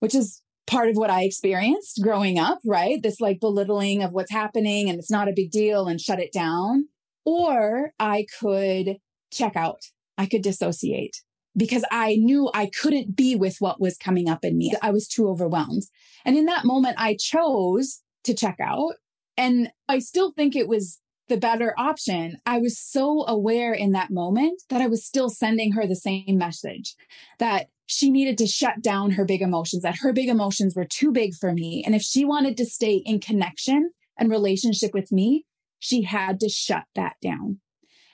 [0.00, 3.02] which is part of what I experienced growing up, right?
[3.02, 6.30] This like belittling of what's happening and it's not a big deal and shut it
[6.30, 6.88] down.
[7.24, 8.98] Or I could
[9.32, 9.80] check out.
[10.18, 11.22] I could dissociate
[11.56, 14.72] because I knew I couldn't be with what was coming up in me.
[14.82, 15.82] I was too overwhelmed.
[16.24, 18.94] And in that moment, I chose to check out.
[19.36, 22.36] And I still think it was the better option.
[22.44, 26.36] I was so aware in that moment that I was still sending her the same
[26.38, 26.94] message
[27.38, 31.12] that she needed to shut down her big emotions, that her big emotions were too
[31.12, 31.82] big for me.
[31.84, 35.44] And if she wanted to stay in connection and relationship with me,
[35.78, 37.60] she had to shut that down.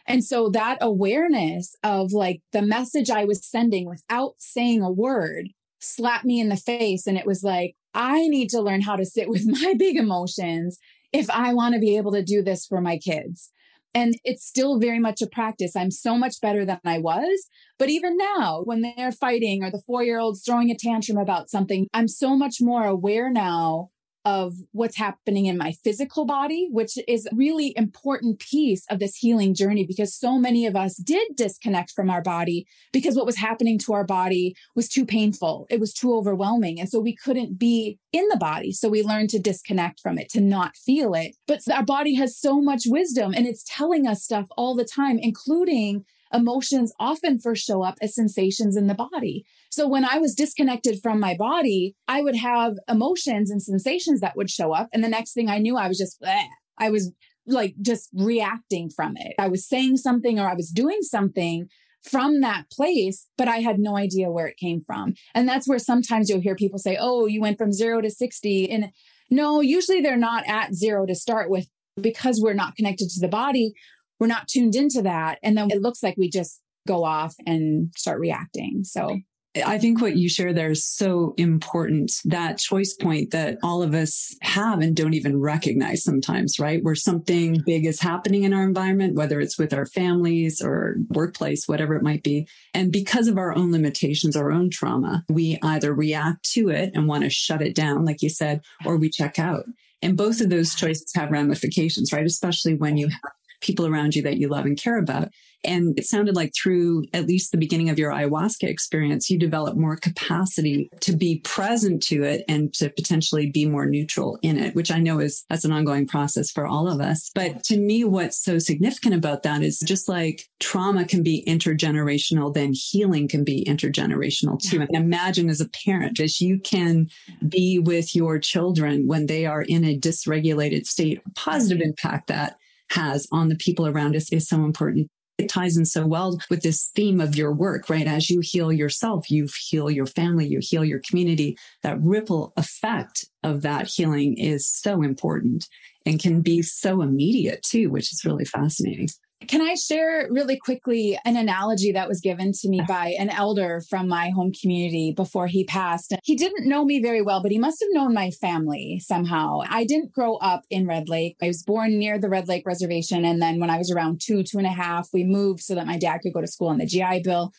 [0.07, 5.49] And so that awareness of like the message I was sending without saying a word
[5.81, 7.07] slapped me in the face.
[7.07, 10.79] And it was like, I need to learn how to sit with my big emotions
[11.13, 13.51] if I want to be able to do this for my kids.
[13.93, 15.75] And it's still very much a practice.
[15.75, 17.49] I'm so much better than I was.
[17.77, 21.51] But even now, when they're fighting or the four year old's throwing a tantrum about
[21.51, 23.91] something, I'm so much more aware now
[24.25, 29.17] of what's happening in my physical body, which is a really important piece of this
[29.17, 33.37] healing journey because so many of us did disconnect from our body because what was
[33.37, 35.67] happening to our body was too painful.
[35.71, 36.79] It was too overwhelming.
[36.79, 38.73] And so we couldn't be in the body.
[38.73, 41.35] So we learned to disconnect from it, to not feel it.
[41.47, 45.19] But our body has so much wisdom and it's telling us stuff all the time,
[45.19, 49.45] including emotions often first show up as sensations in the body.
[49.71, 54.37] So when I was disconnected from my body, I would have emotions and sensations that
[54.37, 54.89] would show up.
[54.93, 56.47] And the next thing I knew, I was just, bleh.
[56.79, 57.13] I was
[57.47, 59.35] like just reacting from it.
[59.39, 61.67] I was saying something or I was doing something
[62.03, 65.15] from that place, but I had no idea where it came from.
[65.35, 68.71] And that's where sometimes you'll hear people say, Oh, you went from zero to 60.
[68.71, 68.87] And
[69.31, 71.69] no, usually they're not at zero to start with
[72.01, 73.75] because we're not connected to the body
[74.21, 75.39] we're not tuned into that.
[75.43, 78.85] And then it looks like we just go off and start reacting.
[78.85, 79.19] So
[79.57, 82.13] I think what you share there is so important.
[82.25, 86.85] That choice point that all of us have and don't even recognize sometimes, right?
[86.85, 91.67] Where something big is happening in our environment, whether it's with our families or workplace,
[91.67, 92.47] whatever it might be.
[92.75, 97.09] And because of our own limitations, our own trauma, we either react to it and
[97.09, 99.65] want to shut it down, like you said, or we check out.
[100.01, 102.25] And both of those choices have ramifications, right?
[102.25, 105.29] Especially when you have people around you that you love and care about.
[105.65, 109.77] And it sounded like through at least the beginning of your ayahuasca experience, you develop
[109.77, 114.75] more capacity to be present to it and to potentially be more neutral in it,
[114.75, 117.31] which I know is that's an ongoing process for all of us.
[117.35, 122.55] But to me, what's so significant about that is just like trauma can be intergenerational,
[122.55, 124.81] then healing can be intergenerational too.
[124.81, 127.09] And imagine as a parent, as you can
[127.49, 132.57] be with your children when they are in a dysregulated state, positive impact that
[132.91, 135.09] has on the people around us is so important.
[135.41, 138.07] It ties in so well with this theme of your work, right?
[138.07, 141.57] As you heal yourself, you heal your family, you heal your community.
[141.83, 145.67] That ripple effect of that healing is so important
[146.05, 149.09] and can be so immediate too, which is really fascinating.
[149.49, 153.83] Can I share really quickly an analogy that was given to me by an elder
[153.89, 156.15] from my home community before he passed?
[156.23, 159.61] He didn't know me very well, but he must have known my family somehow.
[159.67, 161.37] I didn't grow up in Red Lake.
[161.43, 163.25] I was born near the Red Lake Reservation.
[163.25, 165.87] And then when I was around two, two and a half, we moved so that
[165.87, 167.51] my dad could go to school on the GI Bill.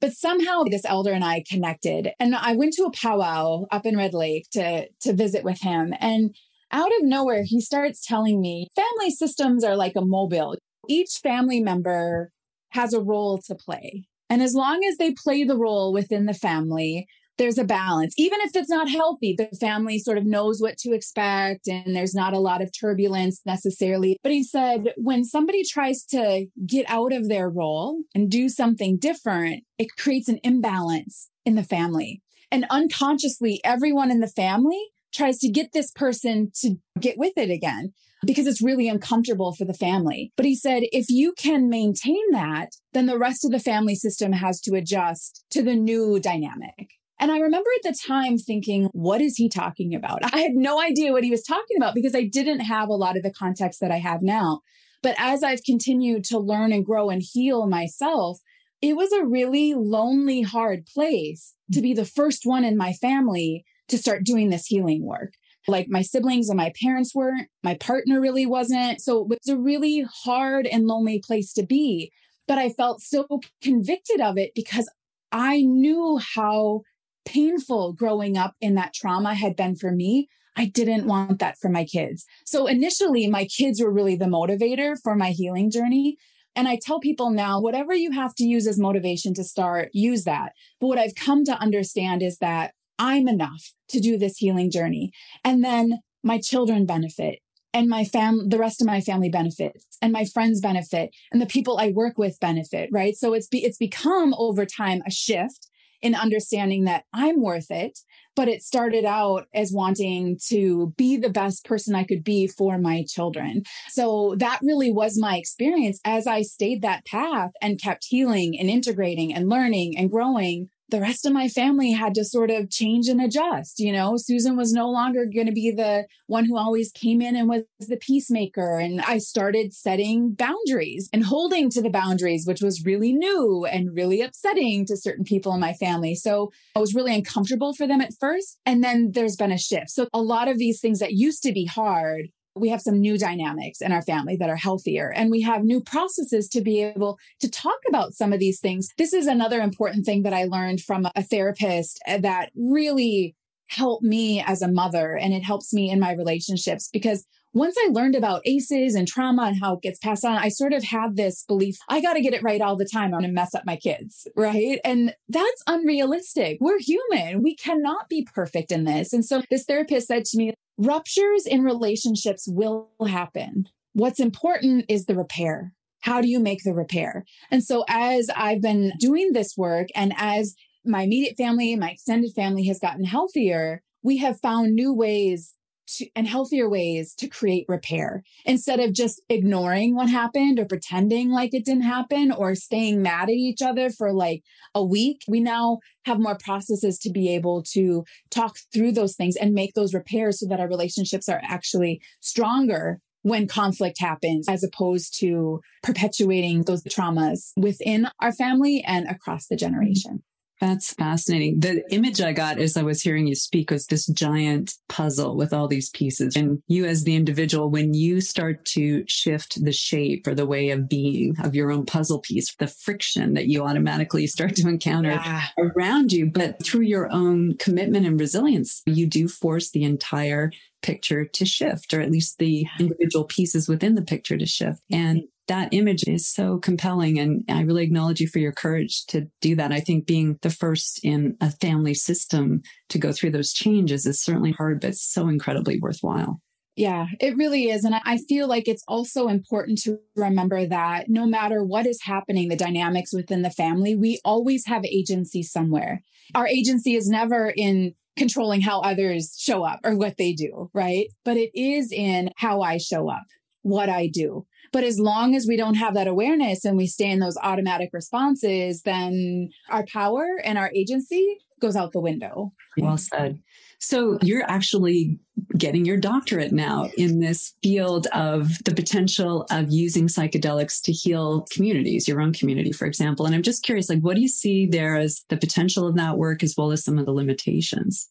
[0.00, 2.12] But somehow this elder and I connected.
[2.20, 5.94] And I went to a powwow up in Red Lake to, to visit with him.
[5.98, 6.34] And
[6.70, 10.56] out of nowhere, he starts telling me family systems are like a mobile
[10.88, 12.30] each family member
[12.70, 14.06] has a role to play.
[14.28, 18.14] And as long as they play the role within the family, there's a balance.
[18.16, 22.14] Even if it's not healthy, the family sort of knows what to expect and there's
[22.14, 24.16] not a lot of turbulence necessarily.
[24.22, 28.98] But he said when somebody tries to get out of their role and do something
[28.98, 32.22] different, it creates an imbalance in the family.
[32.50, 34.80] And unconsciously, everyone in the family
[35.12, 37.92] tries to get this person to get with it again
[38.26, 40.32] because it's really uncomfortable for the family.
[40.36, 44.32] But he said, if you can maintain that, then the rest of the family system
[44.32, 46.90] has to adjust to the new dynamic.
[47.20, 50.20] And I remember at the time thinking, what is he talking about?
[50.34, 53.16] I had no idea what he was talking about because I didn't have a lot
[53.16, 54.60] of the context that I have now.
[55.02, 58.38] But as I've continued to learn and grow and heal myself,
[58.82, 63.64] it was a really lonely, hard place to be the first one in my family
[63.88, 65.34] to start doing this healing work
[65.66, 69.00] Like my siblings and my parents weren't, my partner really wasn't.
[69.00, 72.12] So it was a really hard and lonely place to be.
[72.46, 73.26] But I felt so
[73.62, 74.90] convicted of it because
[75.32, 76.82] I knew how
[77.24, 80.28] painful growing up in that trauma had been for me.
[80.56, 82.24] I didn't want that for my kids.
[82.46, 86.16] So initially, my kids were really the motivator for my healing journey.
[86.54, 90.24] And I tell people now, whatever you have to use as motivation to start, use
[90.24, 90.52] that.
[90.80, 95.10] But what I've come to understand is that I'm enough to do this healing journey.
[95.44, 97.40] And then my children benefit
[97.72, 101.46] and my fam the rest of my family benefits and my friends benefit and the
[101.46, 103.14] people I work with benefit, right?
[103.16, 105.68] So it's be, it's become over time a shift
[106.00, 107.98] in understanding that I'm worth it.
[108.36, 112.78] But it started out as wanting to be the best person I could be for
[112.78, 113.62] my children.
[113.90, 118.68] So that really was my experience as I stayed that path and kept healing and
[118.68, 123.08] integrating and learning and growing the rest of my family had to sort of change
[123.08, 123.78] and adjust.
[123.78, 127.36] You know, Susan was no longer going to be the one who always came in
[127.36, 128.78] and was the peacemaker.
[128.78, 133.94] And I started setting boundaries and holding to the boundaries, which was really new and
[133.94, 136.14] really upsetting to certain people in my family.
[136.14, 138.58] So I was really uncomfortable for them at first.
[138.66, 139.90] And then there's been a shift.
[139.90, 143.18] So a lot of these things that used to be hard we have some new
[143.18, 147.18] dynamics in our family that are healthier and we have new processes to be able
[147.40, 148.88] to talk about some of these things.
[148.96, 153.34] This is another important thing that I learned from a therapist eh, that really
[153.68, 157.88] helped me as a mother and it helps me in my relationships because once I
[157.90, 161.16] learned about ACEs and trauma and how it gets passed on, I sort of had
[161.16, 163.14] this belief I got to get it right all the time.
[163.14, 164.26] I'm going to mess up my kids.
[164.36, 164.80] Right.
[164.84, 166.58] And that's unrealistic.
[166.60, 167.42] We're human.
[167.42, 169.12] We cannot be perfect in this.
[169.12, 173.68] And so this therapist said to me, Ruptures in relationships will happen.
[173.92, 175.72] What's important is the repair.
[176.00, 177.24] How do you make the repair?
[177.50, 182.32] And so, as I've been doing this work and as my immediate family, my extended
[182.34, 185.54] family has gotten healthier, we have found new ways
[185.86, 191.30] to, and healthier ways to create repair instead of just ignoring what happened or pretending
[191.30, 194.42] like it didn't happen or staying mad at each other for like
[194.74, 195.22] a week.
[195.28, 199.74] We now have more processes to be able to talk through those things and make
[199.74, 205.60] those repairs so that our relationships are actually stronger when conflict happens, as opposed to
[205.82, 210.22] perpetuating those traumas within our family and across the generation.
[210.60, 211.60] That's fascinating.
[211.60, 215.52] The image I got as I was hearing you speak was this giant puzzle with
[215.52, 216.36] all these pieces.
[216.36, 220.70] And you, as the individual, when you start to shift the shape or the way
[220.70, 225.10] of being of your own puzzle piece, the friction that you automatically start to encounter
[225.10, 225.46] yeah.
[225.58, 230.50] around you, but through your own commitment and resilience, you do force the entire
[230.82, 234.80] picture to shift, or at least the individual pieces within the picture to shift.
[234.90, 235.26] And mm-hmm.
[235.48, 237.18] That image is so compelling.
[237.18, 239.72] And I really acknowledge you for your courage to do that.
[239.72, 244.22] I think being the first in a family system to go through those changes is
[244.22, 246.40] certainly hard, but so incredibly worthwhile.
[246.76, 247.84] Yeah, it really is.
[247.84, 252.48] And I feel like it's also important to remember that no matter what is happening,
[252.48, 256.02] the dynamics within the family, we always have agency somewhere.
[256.34, 261.06] Our agency is never in controlling how others show up or what they do, right?
[261.24, 263.24] But it is in how I show up,
[263.62, 264.44] what I do.
[264.74, 267.90] But as long as we don't have that awareness and we stay in those automatic
[267.92, 272.52] responses, then our power and our agency goes out the window.
[272.76, 273.38] Well said.
[273.78, 275.20] So you're actually
[275.56, 281.46] getting your doctorate now in this field of the potential of using psychedelics to heal
[281.52, 283.26] communities, your own community, for example.
[283.26, 286.18] And I'm just curious, like, what do you see there as the potential of that
[286.18, 288.08] work as well as some of the limitations?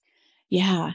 [0.49, 0.91] Yeah.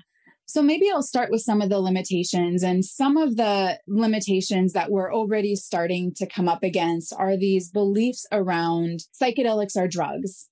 [0.49, 4.91] So maybe I'll start with some of the limitations and some of the limitations that
[4.91, 10.49] we're already starting to come up against are these beliefs around psychedelics are drugs.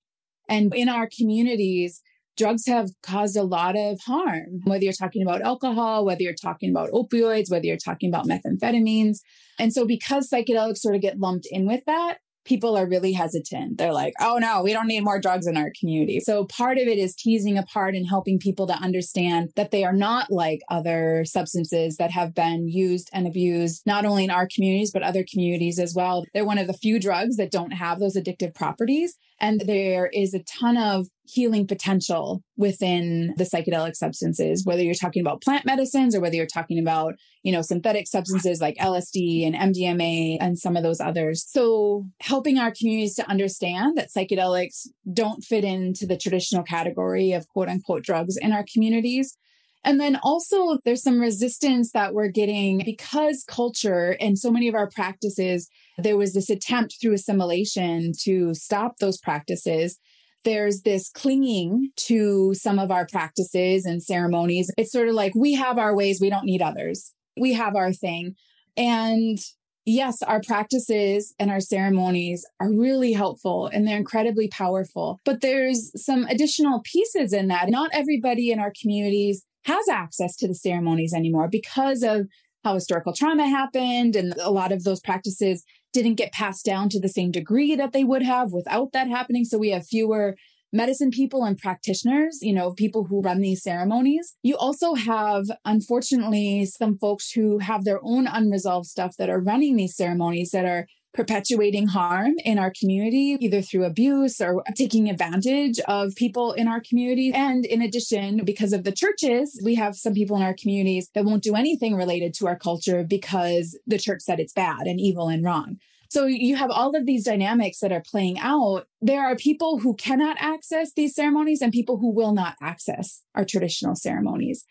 [0.50, 2.02] And in our communities,
[2.36, 6.68] drugs have caused a lot of harm, whether you're talking about alcohol, whether you're talking
[6.68, 9.20] about opioids, whether you're talking about methamphetamines.
[9.58, 13.76] And so because psychedelics sort of get lumped in with that, people are really hesitant.
[13.76, 16.20] They're like, oh no, we don't need more drugs in our community.
[16.20, 19.92] So part of it is teasing apart and helping people to understand that they are
[19.92, 24.90] not like other substances that have been used and abused, not only in our communities,
[24.92, 26.24] but other communities as well.
[26.32, 29.16] They're one of the few drugs that don't have those addictive properties.
[29.40, 35.20] And there is a ton of healing potential within the psychedelic substances, whether you're talking
[35.20, 39.54] about plant medicines or whether you're talking about, you know, synthetic substances like LSD and
[39.54, 41.44] MDMA and some of those others.
[41.46, 47.48] So helping our communities to understand that psychedelics don't fit into the traditional category of
[47.48, 49.36] quote unquote drugs in our communities.
[49.84, 54.74] And then also there's some resistance that we're getting because culture and so many of
[54.74, 55.68] our practices
[55.98, 59.98] there was this attempt through assimilation to stop those practices
[60.46, 64.70] there's this clinging to some of our practices and ceremonies.
[64.78, 67.12] It's sort of like we have our ways, we don't need others.
[67.36, 68.36] We have our thing.
[68.76, 69.38] And
[69.84, 75.18] yes, our practices and our ceremonies are really helpful and they're incredibly powerful.
[75.24, 77.68] But there's some additional pieces in that.
[77.68, 82.28] Not everybody in our communities has access to the ceremonies anymore because of
[82.62, 85.64] how historical trauma happened and a lot of those practices
[85.96, 89.44] didn't get passed down to the same degree that they would have without that happening.
[89.46, 90.36] So we have fewer
[90.72, 94.34] medicine people and practitioners, you know, people who run these ceremonies.
[94.42, 99.76] You also have, unfortunately, some folks who have their own unresolved stuff that are running
[99.76, 100.86] these ceremonies that are
[101.16, 106.80] perpetuating harm in our community, either through abuse or taking advantage of people in our
[106.80, 107.32] community.
[107.32, 111.24] And in addition, because of the churches, we have some people in our communities that
[111.24, 115.28] won't do anything related to our culture because the church said it's bad and evil
[115.28, 115.78] and wrong.
[116.08, 118.86] So you have all of these dynamics that are playing out.
[119.00, 123.44] There are people who cannot access these ceremonies and people who will not access our
[123.44, 124.64] traditional ceremonies.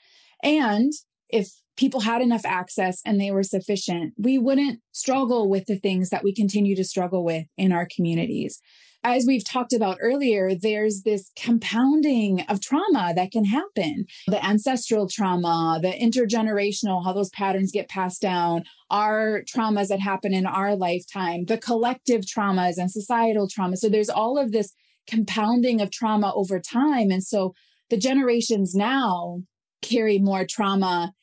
[0.44, 0.94] And
[1.36, 6.10] if people had enough access and they were sufficient, we wouldn't struggle with the things
[6.10, 8.62] that we continue to struggle with in our communities.
[9.04, 15.08] As we've talked about earlier, there's this compounding of trauma that can happen the ancestral
[15.08, 20.76] trauma, the intergenerational, how those patterns get passed down, our traumas that happen in our
[20.76, 23.78] lifetime, the collective traumas and societal trauma.
[23.78, 24.74] So there's all of this
[25.08, 27.12] compounding of trauma over time.
[27.12, 27.54] And so
[27.92, 29.42] the generations now
[29.84, 31.14] carry more trauma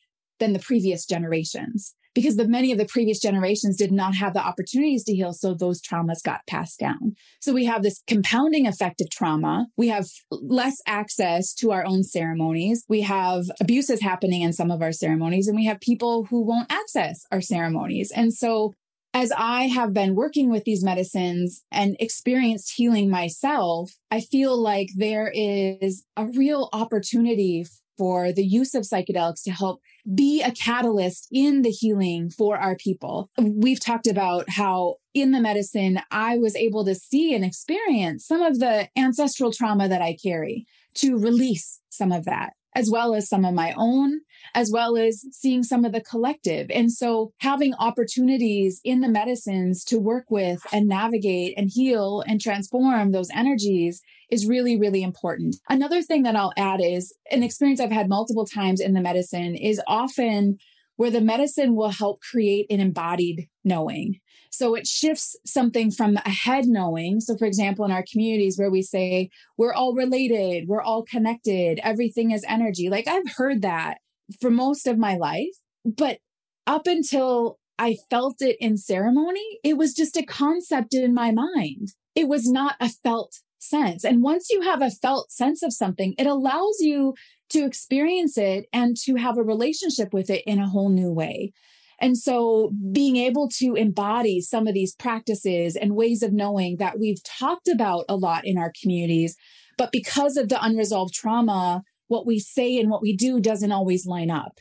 [0.43, 4.45] than the previous generations because the many of the previous generations did not have the
[4.45, 7.15] opportunities to heal so those traumas got passed down.
[7.39, 9.67] So we have this compounding effect of trauma.
[9.77, 12.83] We have less access to our own ceremonies.
[12.87, 16.71] We have abuses happening in some of our ceremonies and we have people who won't
[16.71, 18.11] access our ceremonies.
[18.15, 18.73] And so
[19.15, 24.89] as I have been working with these medicines and experienced healing myself, I feel like
[24.95, 27.65] there is a real opportunity
[27.97, 29.81] for the use of psychedelics to help
[30.13, 33.29] be a catalyst in the healing for our people.
[33.39, 38.41] We've talked about how in the medicine, I was able to see and experience some
[38.41, 43.29] of the ancestral trauma that I carry to release some of that as well as
[43.29, 44.21] some of my own,
[44.55, 46.67] as well as seeing some of the collective.
[46.71, 52.39] And so having opportunities in the medicines to work with and navigate and heal and
[52.41, 55.55] transform those energies is really, really important.
[55.69, 59.55] Another thing that I'll add is an experience I've had multiple times in the medicine
[59.55, 60.57] is often
[60.95, 64.19] where the medicine will help create an embodied knowing.
[64.51, 67.19] So it shifts something from a head knowing.
[67.19, 71.79] So, for example, in our communities where we say we're all related, we're all connected,
[71.83, 72.89] everything is energy.
[72.89, 73.97] Like I've heard that
[74.39, 76.19] for most of my life, but
[76.67, 81.89] up until I felt it in ceremony, it was just a concept in my mind.
[82.15, 84.03] It was not a felt sense.
[84.03, 87.15] And once you have a felt sense of something, it allows you
[87.53, 91.53] to experience it and to have a relationship with it in a whole new way.
[91.99, 96.99] And so being able to embody some of these practices and ways of knowing that
[96.99, 99.37] we've talked about a lot in our communities,
[99.77, 104.05] but because of the unresolved trauma, what we say and what we do doesn't always
[104.05, 104.59] line up.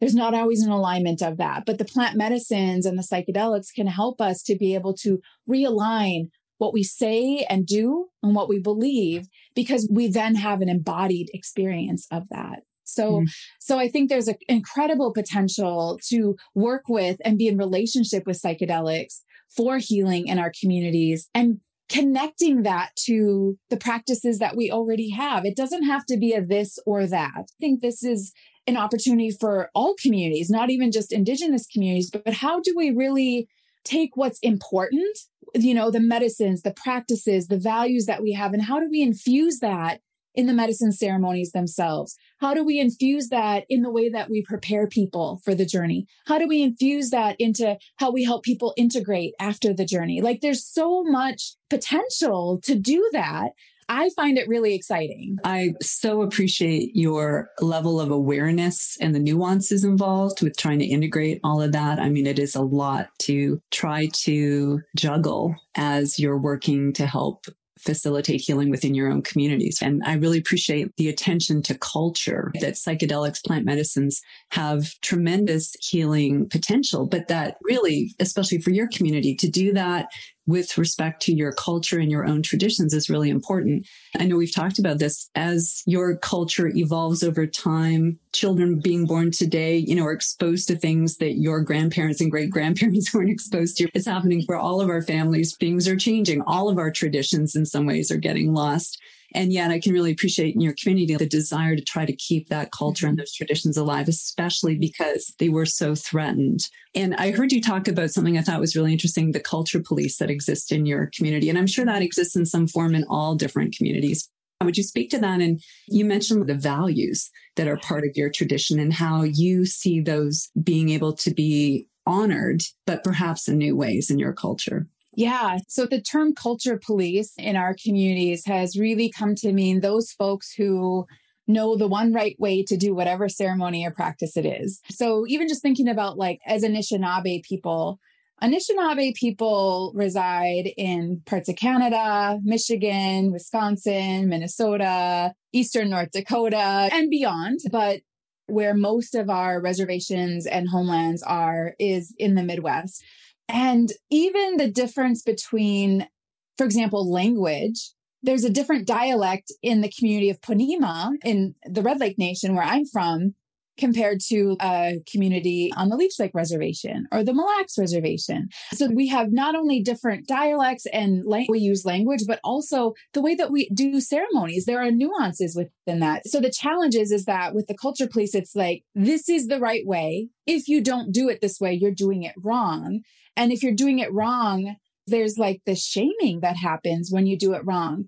[0.00, 3.86] There's not always an alignment of that, but the plant medicines and the psychedelics can
[3.86, 6.28] help us to be able to realign
[6.58, 11.28] what we say and do and what we believe because we then have an embodied
[11.32, 12.60] experience of that.
[12.84, 13.30] So, mm.
[13.60, 18.40] so I think there's an incredible potential to work with and be in relationship with
[18.40, 19.20] psychedelics
[19.56, 25.44] for healing in our communities and connecting that to the practices that we already have.
[25.44, 27.32] It doesn't have to be a this or that.
[27.36, 28.32] I think this is
[28.66, 33.48] an opportunity for all communities, not even just indigenous communities, but how do we really
[33.84, 35.18] take what's important,
[35.54, 39.02] you know, the medicines, the practices, the values that we have, and how do we
[39.02, 40.00] infuse that
[40.34, 42.16] in the medicine ceremonies themselves?
[42.40, 46.06] How do we infuse that in the way that we prepare people for the journey?
[46.26, 50.20] How do we infuse that into how we help people integrate after the journey?
[50.20, 53.50] Like there's so much potential to do that.
[53.88, 55.38] I find it really exciting.
[55.44, 61.40] I so appreciate your level of awareness and the nuances involved with trying to integrate
[61.44, 61.98] all of that.
[61.98, 67.46] I mean, it is a lot to try to juggle as you're working to help
[67.84, 69.78] facilitate healing within your own communities.
[69.82, 76.48] And I really appreciate the attention to culture that psychedelics, plant medicines have tremendous healing
[76.48, 80.06] potential, but that really, especially for your community, to do that
[80.46, 83.86] with respect to your culture and your own traditions is really important.
[84.18, 88.18] I know we've talked about this as your culture evolves over time.
[88.32, 92.50] Children being born today, you know, are exposed to things that your grandparents and great
[92.50, 93.88] grandparents weren't exposed to.
[93.94, 95.56] It's happening for all of our families.
[95.56, 96.42] Things are changing.
[96.42, 99.00] All of our traditions in some ways are getting lost.
[99.34, 102.48] And yet I can really appreciate in your community the desire to try to keep
[102.48, 103.22] that culture and mm-hmm.
[103.22, 106.60] those traditions alive, especially because they were so threatened.
[106.94, 110.18] And I heard you talk about something I thought was really interesting, the culture police
[110.18, 111.48] that exist in your community.
[111.48, 114.28] And I'm sure that exists in some form in all different communities.
[114.62, 115.40] Would you speak to that?
[115.40, 120.00] And you mentioned the values that are part of your tradition and how you see
[120.00, 124.86] those being able to be honored, but perhaps in new ways in your culture.
[125.16, 125.58] Yeah.
[125.68, 130.52] So the term culture police in our communities has really come to mean those folks
[130.52, 131.06] who
[131.46, 134.80] know the one right way to do whatever ceremony or practice it is.
[134.90, 137.98] So even just thinking about like as Anishinaabe people,
[138.42, 147.60] Anishinaabe people reside in parts of Canada, Michigan, Wisconsin, Minnesota, Eastern North Dakota, and beyond.
[147.70, 148.00] But
[148.46, 153.02] where most of our reservations and homelands are is in the Midwest.
[153.48, 156.08] And even the difference between,
[156.56, 157.92] for example, language,
[158.22, 162.64] there's a different dialect in the community of Ponemah in the Red Lake Nation, where
[162.64, 163.34] I'm from,
[163.78, 168.48] compared to a community on the Leech Lake Reservation or the Mille Lacs Reservation.
[168.72, 173.22] So we have not only different dialects and lang- we use language, but also the
[173.22, 174.64] way that we do ceremonies.
[174.64, 176.26] There are nuances within that.
[176.26, 179.60] So the challenge is, is that with the culture police, it's like, this is the
[179.60, 180.28] right way.
[180.46, 183.00] If you don't do it this way, you're doing it wrong.
[183.36, 187.52] And if you're doing it wrong, there's like the shaming that happens when you do
[187.54, 188.04] it wrong.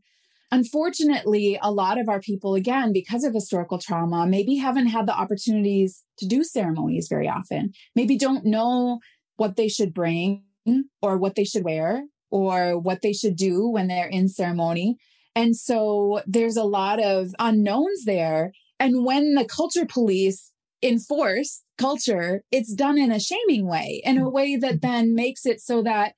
[0.52, 5.16] Unfortunately, a lot of our people, again, because of historical trauma, maybe haven't had the
[5.16, 9.00] opportunities to do ceremonies very often, maybe don't know
[9.36, 10.44] what they should bring
[11.02, 14.96] or what they should wear or what they should do when they're in ceremony.
[15.34, 18.52] And so there's a lot of unknowns there.
[18.78, 24.28] And when the culture police enforce culture, it's done in a shaming way, in a
[24.28, 26.14] way that then makes it so that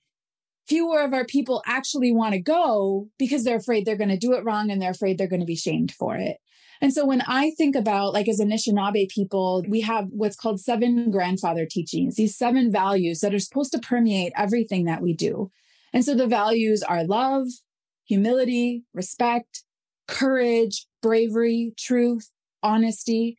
[0.69, 4.35] fewer of our people actually want to go because they're afraid they're going to do
[4.35, 6.37] it wrong and they're afraid they're going to be shamed for it.
[6.81, 11.11] And so when I think about like as Anishinaabe people, we have what's called seven
[11.11, 15.51] grandfather teachings, these seven values that are supposed to permeate everything that we do.
[15.93, 17.47] And so the values are love,
[18.05, 19.65] humility, respect,
[20.07, 22.31] courage, bravery, truth,
[22.63, 23.37] honesty.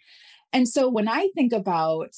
[0.52, 2.10] And so when I think about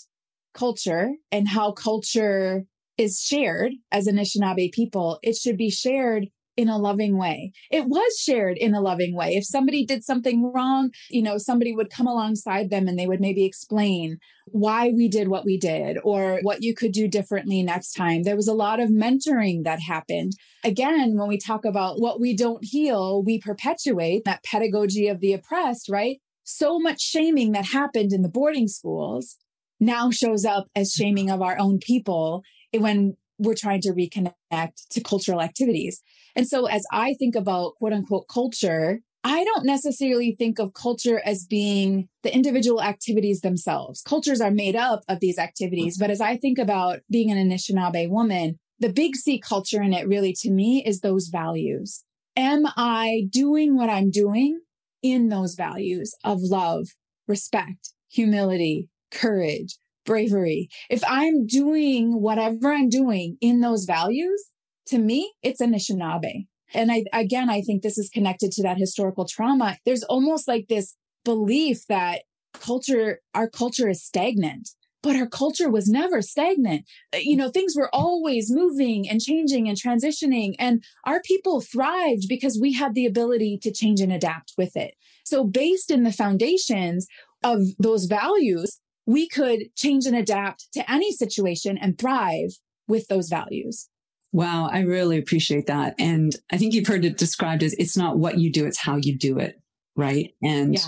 [0.53, 2.65] culture and how culture
[2.97, 6.27] is shared as Anishinaabe people, it should be shared
[6.57, 7.51] in a loving way.
[7.71, 9.35] It was shared in a loving way.
[9.35, 13.21] If somebody did something wrong, you know, somebody would come alongside them and they would
[13.21, 14.17] maybe explain
[14.47, 18.23] why we did what we did or what you could do differently next time.
[18.23, 20.33] There was a lot of mentoring that happened.
[20.63, 25.33] Again, when we talk about what we don't heal, we perpetuate that pedagogy of the
[25.33, 26.17] oppressed, right?
[26.43, 29.37] So much shaming that happened in the boarding schools
[29.79, 32.43] now shows up as shaming of our own people
[32.77, 36.01] when we're trying to reconnect to cultural activities.
[36.35, 41.21] And so as I think about quote unquote culture, I don't necessarily think of culture
[41.25, 44.01] as being the individual activities themselves.
[44.01, 45.97] Cultures are made up of these activities.
[45.97, 50.07] But as I think about being an Anishinaabe woman, the big C culture in it
[50.07, 52.03] really to me is those values.
[52.35, 54.61] Am I doing what I'm doing
[55.03, 56.87] in those values of love,
[57.27, 60.69] respect, humility, courage, bravery.
[60.89, 64.43] If I'm doing whatever I'm doing in those values,
[64.87, 66.47] to me, it's Anishinaabe.
[66.73, 69.77] And I, again, I think this is connected to that historical trauma.
[69.85, 72.23] There's almost like this belief that
[72.53, 74.69] culture, our culture is stagnant,
[75.03, 76.85] but our culture was never stagnant.
[77.13, 80.53] Uh, you know, things were always moving and changing and transitioning.
[80.59, 84.95] And our people thrived because we had the ability to change and adapt with it.
[85.25, 87.07] So based in the foundations
[87.43, 88.79] of those values,
[89.11, 92.57] we could change and adapt to any situation and thrive
[92.87, 93.89] with those values.
[94.33, 95.95] Wow, I really appreciate that.
[95.99, 98.95] And I think you've heard it described as it's not what you do, it's how
[98.95, 99.59] you do it.
[99.95, 100.33] Right.
[100.41, 100.85] And yeah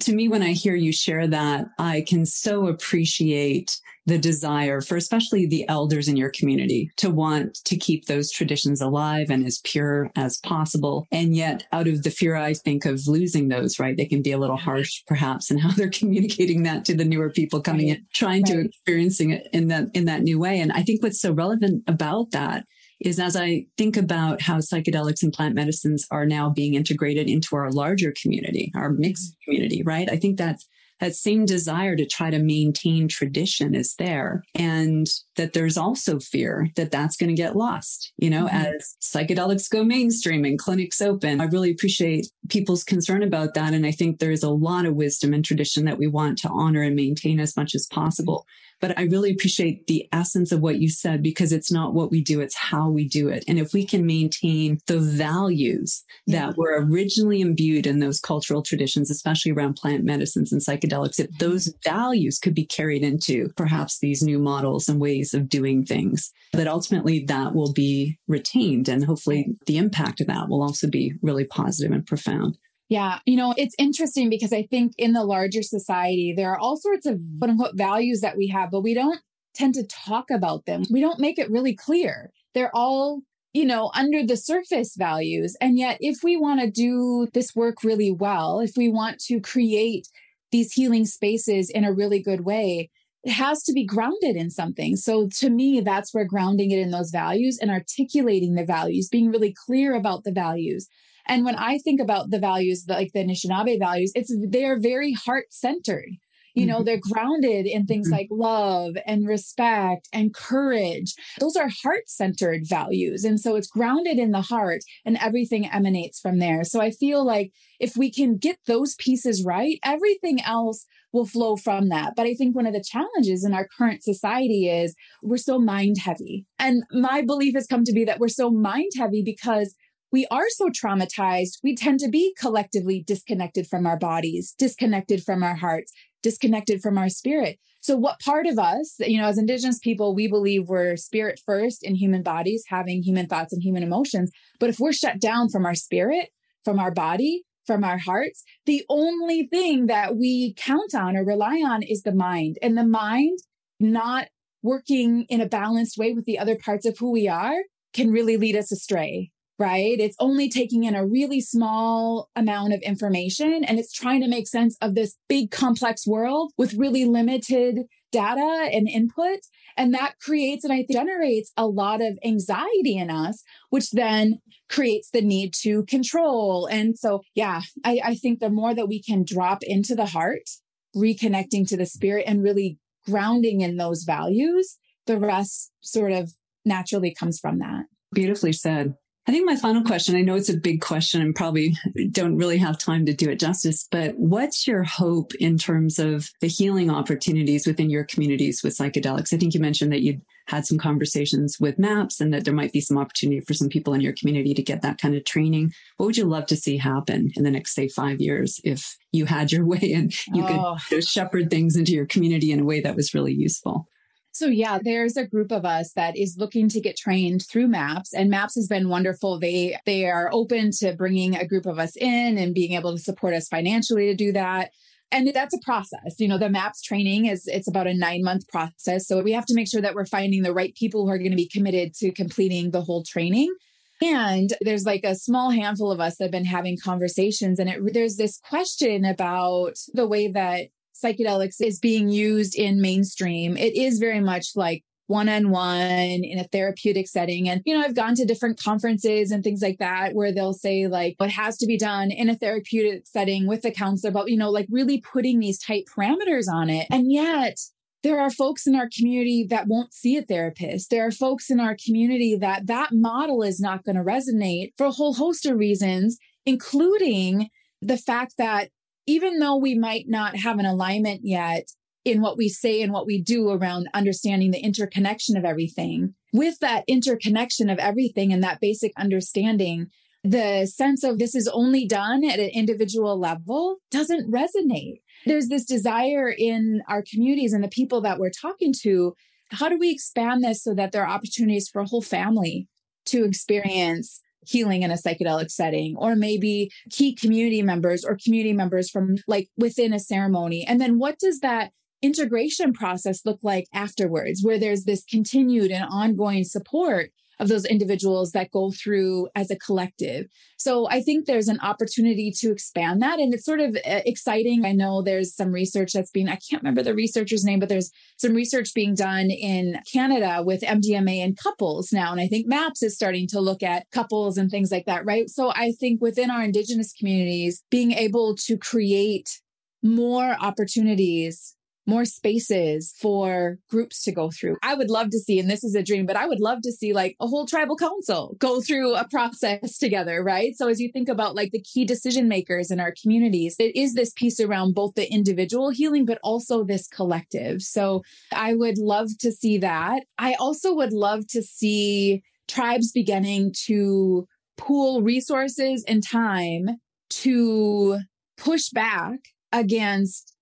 [0.00, 4.96] to me, when I hear you share that, I can so appreciate the desire for
[4.96, 9.60] especially the elders in your community to want to keep those traditions alive and as
[9.64, 11.06] pure as possible.
[11.10, 13.96] And yet out of the fear, I think of losing those, right?
[13.96, 17.30] They can be a little harsh perhaps in how they're communicating that to the newer
[17.30, 17.98] people coming right.
[17.98, 18.52] in, trying right.
[18.52, 20.60] to experiencing it in that, in that new way.
[20.60, 22.64] And I think what's so relevant about that
[23.00, 27.56] is as I think about how psychedelics and plant medicines are now being integrated into
[27.56, 29.50] our larger community, our mixed mm-hmm.
[29.50, 30.10] community, right?
[30.10, 30.66] I think that's
[31.00, 34.42] that same desire to try to maintain tradition is there.
[34.54, 35.06] And
[35.36, 38.56] that there's also fear that that's going to get lost, you know, mm-hmm.
[38.56, 41.40] as psychedelics go mainstream and clinics open.
[41.40, 43.72] I really appreciate people's concern about that.
[43.72, 46.48] And I think there is a lot of wisdom and tradition that we want to
[46.48, 48.46] honor and maintain as much as possible.
[48.80, 52.22] But I really appreciate the essence of what you said because it's not what we
[52.22, 53.44] do, it's how we do it.
[53.48, 59.10] And if we can maintain the values that were originally imbued in those cultural traditions,
[59.10, 64.22] especially around plant medicines and psychedelics, if those values could be carried into perhaps these
[64.22, 68.88] new models and ways of doing things, that ultimately that will be retained.
[68.88, 72.58] And hopefully the impact of that will also be really positive and profound.
[72.88, 73.18] Yeah.
[73.26, 77.06] You know, it's interesting because I think in the larger society, there are all sorts
[77.06, 79.20] of quote unquote values that we have, but we don't
[79.54, 80.84] tend to talk about them.
[80.90, 82.30] We don't make it really clear.
[82.54, 83.22] They're all,
[83.52, 85.56] you know, under the surface values.
[85.60, 89.40] And yet, if we want to do this work really well, if we want to
[89.40, 90.06] create
[90.52, 92.90] these healing spaces in a really good way,
[93.26, 94.96] it has to be grounded in something.
[94.96, 99.30] So to me, that's where grounding it in those values and articulating the values, being
[99.30, 100.88] really clear about the values,
[101.26, 105.46] and when I think about the values, like the Anishinaabe values, it's they're very heart
[105.50, 106.10] centered.
[106.54, 106.84] You know, mm-hmm.
[106.84, 108.16] they're grounded in things mm-hmm.
[108.16, 111.12] like love and respect and courage.
[111.38, 113.24] Those are heart centered values.
[113.24, 116.64] And so it's grounded in the heart and everything emanates from there.
[116.64, 121.56] So I feel like if we can get those pieces right, everything else will flow
[121.56, 122.12] from that.
[122.16, 125.96] But I think one of the challenges in our current society is we're so mind
[125.98, 126.46] heavy.
[126.58, 129.74] And my belief has come to be that we're so mind heavy because
[130.12, 135.42] we are so traumatized, we tend to be collectively disconnected from our bodies, disconnected from
[135.42, 135.92] our hearts,
[136.22, 137.58] disconnected from our spirit.
[137.80, 141.84] So, what part of us, you know, as Indigenous people, we believe we're spirit first
[141.84, 144.30] in human bodies, having human thoughts and human emotions.
[144.58, 146.30] But if we're shut down from our spirit,
[146.64, 151.62] from our body, from our hearts, the only thing that we count on or rely
[151.64, 152.58] on is the mind.
[152.62, 153.38] And the mind
[153.78, 154.28] not
[154.62, 157.56] working in a balanced way with the other parts of who we are
[157.92, 159.98] can really lead us astray right?
[159.98, 164.46] It's only taking in a really small amount of information and it's trying to make
[164.46, 169.40] sense of this big complex world with really limited data and input.
[169.76, 174.40] And that creates and I think generates a lot of anxiety in us, which then
[174.68, 176.66] creates the need to control.
[176.66, 180.48] And so, yeah, I, I think the more that we can drop into the heart,
[180.94, 186.32] reconnecting to the spirit and really grounding in those values, the rest sort of
[186.64, 187.84] naturally comes from that.
[188.12, 188.94] Beautifully said.
[189.28, 191.76] I think my final question, I know it's a big question and probably
[192.12, 196.30] don't really have time to do it justice, but what's your hope in terms of
[196.40, 199.34] the healing opportunities within your communities with psychedelics?
[199.34, 202.72] I think you mentioned that you'd had some conversations with MAPS and that there might
[202.72, 205.72] be some opportunity for some people in your community to get that kind of training.
[205.96, 209.26] What would you love to see happen in the next, say, five years if you
[209.26, 210.76] had your way and you oh.
[210.88, 213.88] could shepherd things into your community in a way that was really useful?
[214.36, 218.12] So, yeah, there's a group of us that is looking to get trained through MAPS,
[218.12, 219.40] and MAPS has been wonderful.
[219.40, 223.02] They they are open to bringing a group of us in and being able to
[223.02, 224.72] support us financially to do that.
[225.10, 226.16] And that's a process.
[226.18, 229.06] You know, the MAPS training is it's about a nine month process.
[229.06, 231.30] So we have to make sure that we're finding the right people who are going
[231.30, 233.54] to be committed to completing the whole training.
[234.02, 237.94] And there's like a small handful of us that have been having conversations, and it,
[237.94, 240.66] there's this question about the way that
[241.02, 246.38] psychedelics is being used in mainstream, it is very much like one on one in
[246.38, 247.48] a therapeutic setting.
[247.48, 250.88] And, you know, I've gone to different conferences and things like that where they'll say,
[250.88, 254.36] like, what has to be done in a therapeutic setting with a counselor, but, you
[254.36, 256.88] know, like really putting these tight parameters on it.
[256.90, 257.58] And yet,
[258.02, 260.90] there are folks in our community that won't see a therapist.
[260.90, 264.86] There are folks in our community that that model is not going to resonate for
[264.86, 267.48] a whole host of reasons, including
[267.82, 268.70] the fact that
[269.06, 271.68] even though we might not have an alignment yet
[272.04, 276.58] in what we say and what we do around understanding the interconnection of everything, with
[276.60, 279.86] that interconnection of everything and that basic understanding,
[280.22, 285.00] the sense of this is only done at an individual level doesn't resonate.
[285.24, 289.14] There's this desire in our communities and the people that we're talking to.
[289.50, 292.68] How do we expand this so that there are opportunities for a whole family
[293.06, 298.90] to experience healing in a psychedelic setting, or maybe key community members or community members
[298.90, 300.64] from like within a ceremony.
[300.66, 301.72] And then what does that
[302.02, 308.32] integration process look like afterwards, where there's this continued and ongoing support of those individuals
[308.32, 310.26] that go through as a collective.
[310.56, 313.18] So I think there's an opportunity to expand that.
[313.18, 314.64] And it's sort of uh, exciting.
[314.64, 317.90] I know there's some research that's being, I can't remember the researcher's name, but there's
[318.16, 322.12] some research being done in Canada with MDMA and couples now.
[322.12, 325.28] And I think MAPS is starting to look at couples and things like that, right?
[325.28, 329.40] So I think within our Indigenous communities, being able to create
[329.82, 331.55] more opportunities
[331.86, 334.56] more spaces for groups to go through.
[334.62, 336.72] I would love to see, and this is a dream, but I would love to
[336.72, 340.56] see like a whole tribal council go through a process together, right?
[340.56, 343.94] So as you think about like the key decision makers in our communities, it is
[343.94, 347.62] this piece around both the individual healing, but also this collective.
[347.62, 350.02] So I would love to see that.
[350.18, 354.26] I also would love to see tribes beginning to
[354.56, 356.68] pool resources and time
[357.08, 357.98] to
[358.36, 359.18] push back
[359.52, 360.35] against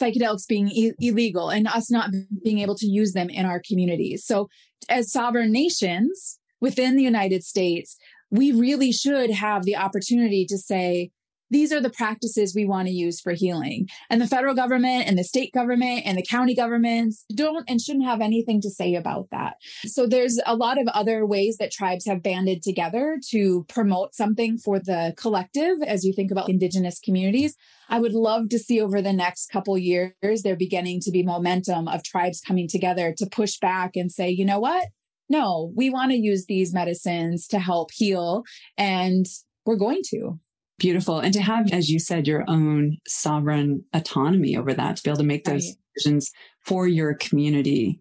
[0.00, 2.10] psychedelics being illegal and us not
[2.44, 4.24] being able to use them in our communities.
[4.24, 4.48] So,
[4.88, 7.96] as sovereign nations within the United States,
[8.30, 11.10] we really should have the opportunity to say,
[11.50, 13.86] these are the practices we want to use for healing.
[14.10, 18.04] And the federal government and the state government and the county governments don't and shouldn't
[18.04, 19.54] have anything to say about that.
[19.86, 24.58] So there's a lot of other ways that tribes have banded together to promote something
[24.58, 27.54] for the collective as you think about indigenous communities.
[27.88, 31.88] I would love to see over the next couple years there beginning to be momentum
[31.88, 34.88] of tribes coming together to push back and say, you know what?
[35.28, 38.42] No, we want to use these medicines to help heal
[38.76, 39.26] and
[39.64, 40.38] we're going to.
[40.78, 41.18] Beautiful.
[41.20, 45.18] And to have, as you said, your own sovereign autonomy over that, to be able
[45.18, 45.76] to make those right.
[45.94, 46.30] decisions
[46.64, 48.00] for your community,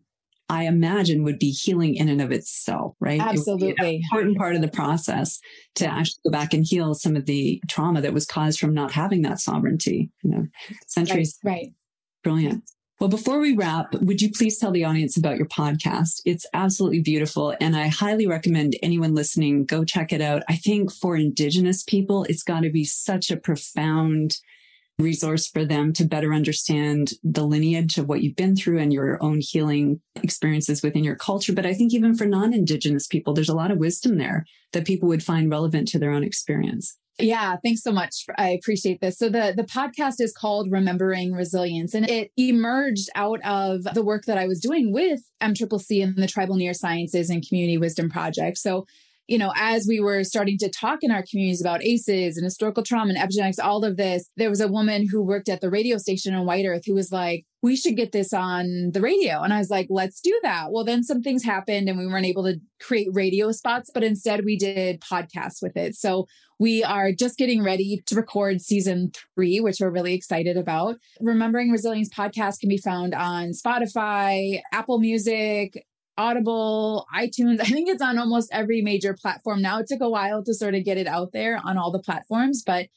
[0.50, 3.20] I imagine would be healing in and of itself, right?
[3.20, 3.70] Absolutely.
[3.70, 5.40] It an important part of the process
[5.76, 8.92] to actually go back and heal some of the trauma that was caused from not
[8.92, 10.46] having that sovereignty, you know,
[10.88, 11.40] centuries.
[11.44, 11.52] Right.
[11.52, 11.68] right.
[12.24, 12.70] Brilliant.
[13.00, 16.22] Well, before we wrap, would you please tell the audience about your podcast?
[16.26, 17.54] It's absolutely beautiful.
[17.60, 20.44] And I highly recommend anyone listening go check it out.
[20.48, 24.38] I think for Indigenous people, it's got to be such a profound
[24.98, 29.22] resource for them to better understand the lineage of what you've been through and your
[29.22, 31.52] own healing experiences within your culture.
[31.52, 34.88] But I think even for non Indigenous people, there's a lot of wisdom there that
[34.88, 36.98] people would find relevant to their own experience.
[37.18, 38.26] Yeah, thanks so much.
[38.38, 39.18] I appreciate this.
[39.18, 44.26] So the the podcast is called Remembering Resilience and it emerged out of the work
[44.26, 48.58] that I was doing with MCCC and the Tribal Neurosciences and Community Wisdom Project.
[48.58, 48.86] So
[49.28, 52.84] you know, as we were starting to talk in our communities about ACEs and historical
[52.84, 55.98] trauma and epigenetics, all of this, there was a woman who worked at the radio
[55.98, 59.42] station in White Earth who was like, we should get this on the radio.
[59.42, 60.68] And I was like, let's do that.
[60.72, 64.46] Well, then some things happened and we weren't able to create radio spots, but instead
[64.46, 65.96] we did podcasts with it.
[65.96, 66.28] So
[66.60, 70.98] we are just getting ready to record season three, which we're really excited about.
[71.20, 75.84] Remembering Resilience podcast can be found on Spotify, Apple Music,
[76.18, 77.60] Audible, iTunes.
[77.62, 79.80] I think it's on almost every major platform now.
[79.80, 82.64] It took a while to sort of get it out there on all the platforms,
[82.66, 82.88] but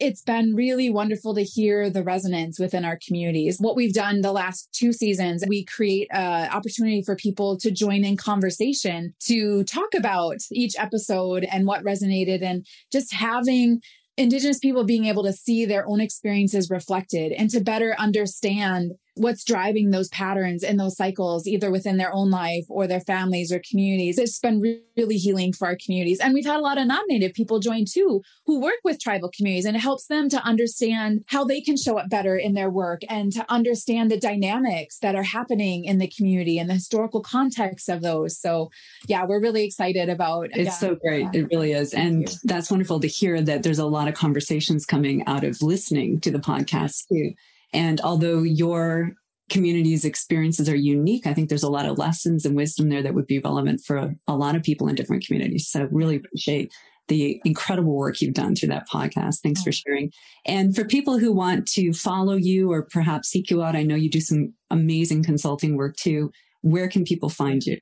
[0.00, 3.58] it's been really wonderful to hear the resonance within our communities.
[3.58, 8.04] What we've done the last two seasons, we create an opportunity for people to join
[8.04, 13.80] in conversation to talk about each episode and what resonated and just having
[14.16, 19.44] Indigenous people being able to see their own experiences reflected and to better understand what's
[19.44, 23.60] driving those patterns and those cycles, either within their own life or their families or
[23.68, 24.18] communities.
[24.18, 26.20] It's been really healing for our communities.
[26.20, 29.30] And we've had a lot of non native people join too who work with tribal
[29.36, 32.70] communities, and it helps them to understand how they can show up better in their
[32.70, 37.22] work and to understand the dynamics that are happening in the community and the historical
[37.22, 38.38] context of those.
[38.38, 38.70] So,
[39.06, 41.26] yeah, we're really excited about It's yeah, so great.
[41.32, 41.40] Yeah.
[41.40, 41.92] It really is.
[41.92, 42.36] Thank and you.
[42.44, 46.30] that's wonderful to hear that there's a lot of conversations coming out of listening to
[46.30, 47.32] the podcast too.
[47.72, 49.12] And although your
[49.50, 53.14] community's experiences are unique, I think there's a lot of lessons and wisdom there that
[53.14, 55.68] would be relevant for a lot of people in different communities.
[55.68, 56.72] So really appreciate
[57.08, 59.40] the incredible work you've done through that podcast.
[59.42, 60.12] Thanks for sharing.
[60.44, 63.94] And for people who want to follow you or perhaps seek you out, I know
[63.94, 66.30] you do some amazing consulting work too.
[66.60, 67.78] Where can people find you?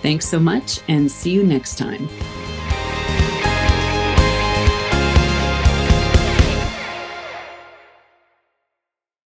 [0.00, 2.08] Thanks so much and see you next time.